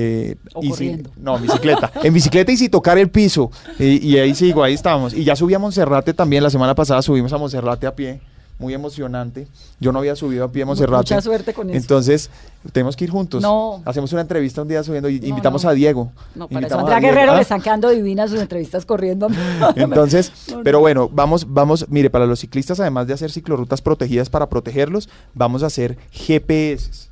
[0.00, 1.10] Eh, ¿O y si- corriendo?
[1.16, 1.90] no, en bicicleta.
[2.04, 3.50] en bicicleta y sin tocar el piso.
[3.80, 5.12] Y, y ahí sigo, ahí estamos.
[5.12, 8.20] Y ya subí a Monserrate también, la semana pasada subimos a Monserrate a pie.
[8.60, 9.46] Muy emocionante.
[9.78, 11.14] Yo no había subido a pie a Monserrate.
[11.14, 11.76] Mucha suerte con eso.
[11.76, 12.28] Entonces,
[12.72, 13.40] tenemos que ir juntos.
[13.40, 13.80] No.
[13.84, 15.70] Hacemos una entrevista un día subiendo y No, invitamos no.
[15.70, 16.10] a Diego.
[16.34, 16.98] No, para eso Andrea.
[16.98, 19.28] Guerrero Ah, le están quedando divinas sus entrevistas corriendo.
[19.76, 20.32] Entonces,
[20.64, 25.08] pero bueno, vamos, vamos, mire, para los ciclistas, además de hacer ciclorrutas protegidas para protegerlos,
[25.34, 27.07] vamos a hacer GPS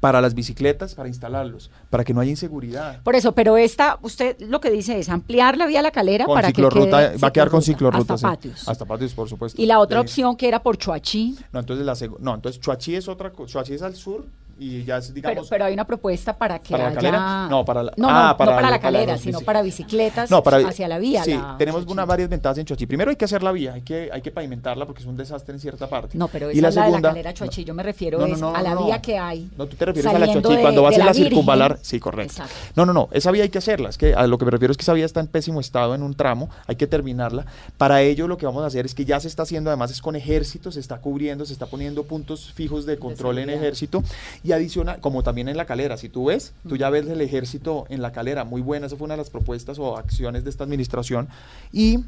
[0.00, 3.02] para las bicicletas, para instalarlos, para que no haya inseguridad.
[3.02, 6.24] Por eso, pero esta, usted lo que dice es ampliar la vía a la calera
[6.24, 8.24] Con para ciclorruta, que quede va a quedar con ciclorruta, hasta sí.
[8.34, 8.68] patios.
[8.68, 9.60] Hasta patios, por supuesto.
[9.60, 12.96] Y la otra Eh, opción que era por Choachí, No, entonces la no, entonces Chuachi
[12.96, 13.52] es otra cosa.
[13.52, 14.24] Chuachi es al sur
[14.60, 15.48] y ya es, pero, digamos.
[15.48, 17.48] pero hay una propuesta para que ¿Para la calera?
[17.48, 19.40] No, para la- no, ah, no, para no para la- la para calera, los sino
[19.40, 21.24] para bicicletas No, para, hacia la vía.
[21.24, 22.86] Sí, la- tenemos una, varias ventajas en Chuachi.
[22.86, 25.54] Primero hay que hacer la vía, hay que, hay que pavimentarla porque es un desastre
[25.54, 26.18] en cierta parte.
[26.18, 28.42] No, pero Y esa es la de la segunda- calera Choachí, yo me refiero es
[28.42, 29.48] a la vía que hay.
[29.56, 31.78] No, tú te refieres a la Choachí, cuando vas a la, circunvalar.
[31.82, 32.32] Sí, correcto.
[32.42, 32.54] Exacto.
[32.76, 33.88] No, no, no, esa vía hay que hacerla.
[33.88, 35.94] Es que a lo que me refiero es que esa vía está en pésimo estado
[35.94, 37.46] en un tramo, hay que terminarla.
[37.78, 40.00] Para ello lo que vamos a hacer es que ya se está haciendo, además es
[40.02, 44.02] con ejército, se está cubriendo, se está poniendo puntos fijos de control en ejército
[44.44, 47.86] y adicional, como también en la calera, si tú ves, tú ya ves el ejército
[47.88, 50.64] en la calera, muy buena, esa fue una de las propuestas o acciones de esta
[50.64, 51.28] administración
[51.72, 52.00] y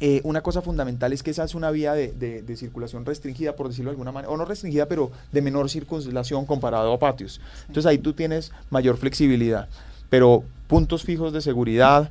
[0.00, 3.56] eh, una cosa fundamental es que esa es una vía de, de- de circulación restringida,
[3.56, 7.40] por decirlo de alguna manera, o no restringida, pero de menor circulación comparado a patios.
[7.66, 9.68] Entonces ahí tú tienes mayor flexibilidad.
[10.08, 12.10] Pero puntos fijos de seguridad,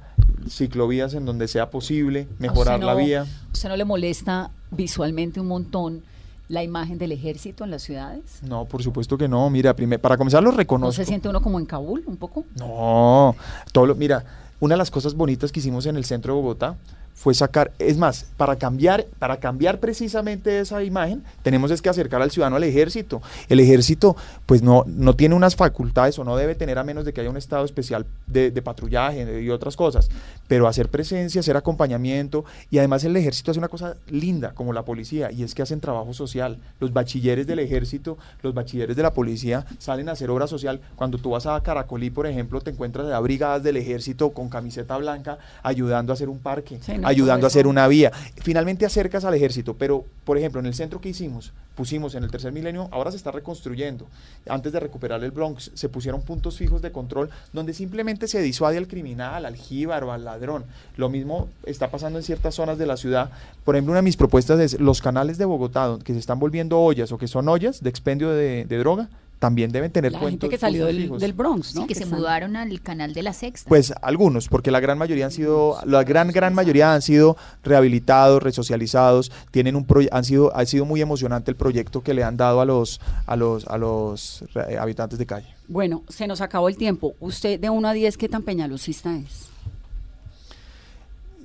[0.50, 3.26] ciclovías en donde sea posible, ¿A mejorar la no- vía.
[3.54, 6.04] ¿Usted no le molesta visualmente un montón
[6.50, 8.40] la imagen del ejército en las ciudades?
[8.42, 9.50] No, por supuesto que no.
[9.50, 10.92] Mira, primer- para comenzar lo ¿No reconozco.
[10.94, 12.44] se siente uno como en Kabul un poco?
[12.58, 13.36] No,
[13.72, 14.26] todo lo- mira,
[14.60, 16.76] una de las cosas bonitas que hicimos en el centro de Bogotá
[17.20, 22.22] fue sacar, es más, para cambiar, para cambiar precisamente esa imagen, tenemos es que acercar
[22.22, 23.22] al ciudadano al ejército.
[23.50, 24.16] El ejército,
[24.46, 27.30] pues no, no tiene unas facultades o no debe tener a menos de que haya
[27.30, 30.10] un estado especial de, patrullaje y otras cosas,
[30.48, 34.84] pero hacer presencia, hacer acompañamiento y además el ejército hace una cosa linda como la
[34.84, 36.58] policía y es que hacen trabajo social.
[36.80, 40.80] Los bachilleres del ejército, los bachilleres de la policía salen a hacer obra social.
[40.96, 44.96] Cuando tú vas a Caracolí, por ejemplo, te encuentras a brigadas del ejército con camiseta
[44.96, 48.12] blanca ayudando a hacer un parque, Sí, ayudando a hacer una vía.
[48.42, 52.32] Finalmente acercas al ejército, pero por ejemplo, en el centro que hicimos, pusimos en el
[52.32, 54.06] tercer milenio, ahora se está reconstruyendo.
[54.48, 58.78] Antes de recuperar el Bronx, se pusieron puntos fijos de control donde simplemente se disuade
[58.78, 60.66] al criminal, al jíbaro, al ladrón.
[60.98, 63.32] Lo mismo está pasando en ciertas zonas de la ciudad.
[63.66, 66.80] Por ejemplo, una de mis propuestas es los canales de Bogotá que se están volviendo
[66.80, 69.10] ollas o que son ollas de expendio de, de droga,
[69.40, 71.82] también deben tener La puntos- gente que salió del, Bronx, ¿no?
[71.82, 73.70] Sí, que se mudaron al canal de la Sexta.
[73.70, 78.44] Pues algunos, porque la gran mayoría han sido, la gran gran mayoría han sido rehabilitados,
[78.44, 82.36] resocializados, tienen un proye- han sido, ha sido muy emocionante el proyecto que le han
[82.36, 84.44] dado a los, a los, a los
[84.80, 85.48] habitantes de calle.
[85.70, 87.14] Bueno, se nos acabó el tiempo.
[87.22, 89.48] Usted de 1 a 10, ¿qué tan peñalosista es?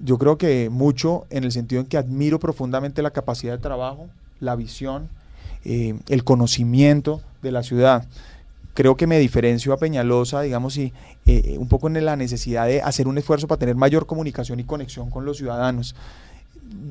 [0.03, 4.09] Yo creo que mucho en el sentido en que admiro profundamente la capacidad de trabajo,
[4.41, 5.09] la visión,
[5.65, 8.07] eh, el conocimiento de la ciudad.
[8.75, 10.93] Creo que me diferencio a Peñalosa, digamos, y
[11.27, 14.65] eh, un poco en la necesidad de hacer un esfuerzo para tener mayor comunicación y
[14.65, 15.95] conexión con los ciudadanos.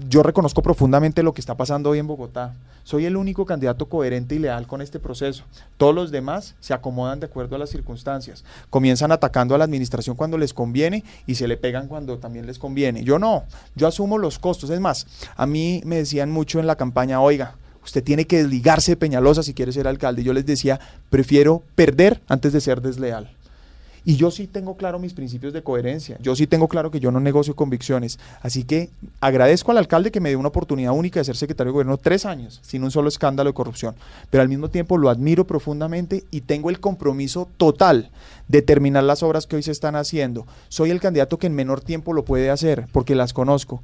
[0.10, 2.54] Yo reconozco profundamente lo que está pasando hoy en Bogotá.
[2.84, 5.44] Soy el único candidato coherente y leal con este proceso.
[5.78, 8.44] Todos los demás se acomodan de acuerdo a las circunstancias.
[8.70, 12.60] Comienzan atacando a la administración cuando les conviene y se le pegan cuando también les
[12.60, 13.04] conviene.
[13.04, 13.44] Yo no,
[13.76, 14.70] yo asumo los costos.
[14.70, 18.94] Es más, a mí me decían mucho en la campaña, oiga, usted tiene que desligarse
[18.94, 20.24] de Peñalosa si quiere ser alcalde.
[20.24, 20.80] Yo les decía,
[21.10, 23.30] prefiero perder antes de ser desleal.
[24.06, 26.18] Y yo sí tengo claro mis principios de coherencia.
[26.22, 28.20] Yo sí tengo claro que yo no negocio convicciones.
[28.42, 28.90] Así que
[29.22, 32.26] agradezco al alcalde que me dio una oportunidad única de ser secretario de gobierno tres
[32.26, 33.96] años, sin un solo escándalo de corrupción.
[34.30, 38.10] Pero al mismo tiempo lo admiro profundamente y tengo el compromiso total
[38.50, 40.46] de terminar las obras que hoy se están haciendo.
[40.68, 43.82] Soy el candidato que en menor tiempo lo puede hacer, porque las conozco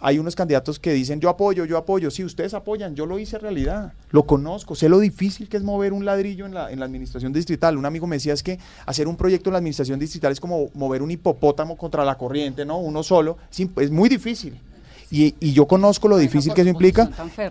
[0.00, 2.10] hay unos candidatos que dicen yo apoyo, yo apoyo.
[2.10, 3.92] Sí, ustedes apoyan, yo lo hice realidad.
[4.10, 7.32] Lo conozco, sé lo difícil que es mover un ladrillo en la, en la administración
[7.32, 7.76] distrital.
[7.76, 10.70] Un amigo me decía es que hacer un proyecto en la administración distrital es como
[10.74, 12.78] mover un hipopótamo contra la corriente, ¿no?
[12.78, 13.36] Uno solo.
[13.50, 14.58] Es, imp- es muy difícil.
[15.12, 17.02] Y, y yo conozco lo difícil que eso implica,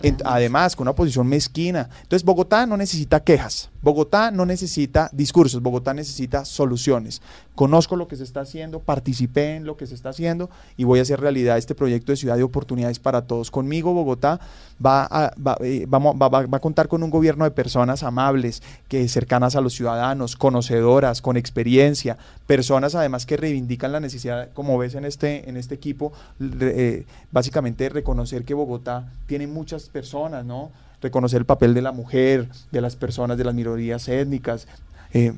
[0.08, 1.89] en- además, con una posición mezquina.
[2.04, 7.21] Entonces, Bogotá no necesita quejas, Bogotá no necesita discursos, Bogotá necesita soluciones.
[7.55, 10.99] Conozco lo que se está haciendo, participé en lo que se está haciendo y voy
[10.99, 13.51] a hacer realidad este proyecto de ciudad de oportunidades para todos.
[13.51, 14.39] Conmigo, Bogotá
[14.84, 19.55] va a, va, eh, va- a contar con un gobierno de personas amables, que cercanas
[19.55, 22.17] a los ciudadanos, conocedoras, con experiencia,
[22.47, 27.89] personas además que reivindican la necesidad, como ves en este, en este equipo, eh, básicamente
[27.89, 30.71] reconocer que Bogotá tiene muchas personas, ¿no?
[31.02, 34.68] Reconocer el papel de la mujer, de las personas, de las minorías étnicas.
[35.14, 35.34] eh,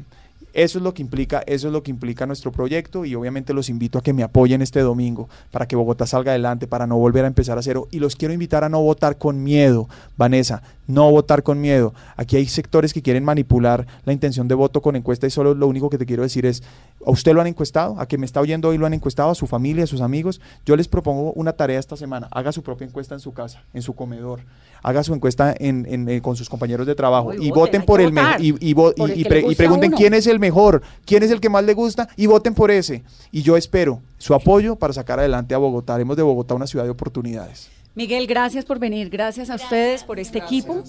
[0.53, 3.69] eso es lo que implica, eso es lo que implica nuestro proyecto y obviamente los
[3.69, 7.23] invito a que me apoyen este domingo para que Bogotá salga adelante, para no volver
[7.23, 7.87] a empezar a cero.
[7.89, 9.87] Y los quiero invitar a no votar con miedo,
[10.17, 11.93] Vanessa, no votar con miedo.
[12.17, 15.67] Aquí hay sectores que quieren manipular la intención de voto con encuesta y solo lo
[15.67, 16.63] único que te quiero decir es,
[17.05, 17.99] ¿a usted lo han encuestado?
[17.99, 19.29] ¿A quien me está oyendo hoy lo han encuestado?
[19.31, 20.41] ¿A su familia, a sus amigos?
[20.65, 22.27] Yo les propongo una tarea esta semana.
[22.31, 24.41] Haga su propia encuesta en su casa, en su comedor.
[24.83, 28.01] Haga su encuesta en- en, eh, con sus compañeros de trabajo Uy, y voten, por
[28.01, 28.93] el mejor y, y vo-
[29.29, 32.53] pre- pregunten quién es el mejor, quién es el que más le gusta y voten
[32.55, 33.03] por ese.
[33.31, 35.93] Y yo espero su apoyo para sacar adelante a Bogotá.
[35.95, 37.69] Haremos de Bogotá una ciudad de oportunidades.
[37.93, 40.81] Miguel, gracias por venir, gracias a ustedes por este equipo.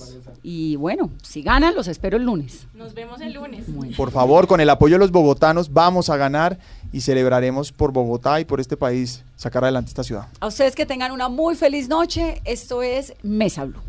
[0.42, 2.68] Y bueno, si ganan, los espero el lunes.
[2.74, 3.64] Nos vemos el lunes.
[3.96, 6.59] Por favor, con el apoyo de los bogotanos vamos a ganar
[6.92, 10.28] y celebraremos por Bogotá y por este país sacar adelante esta ciudad.
[10.38, 12.40] A ustedes que tengan una muy feliz noche.
[12.44, 13.80] Esto es Mesa Blue.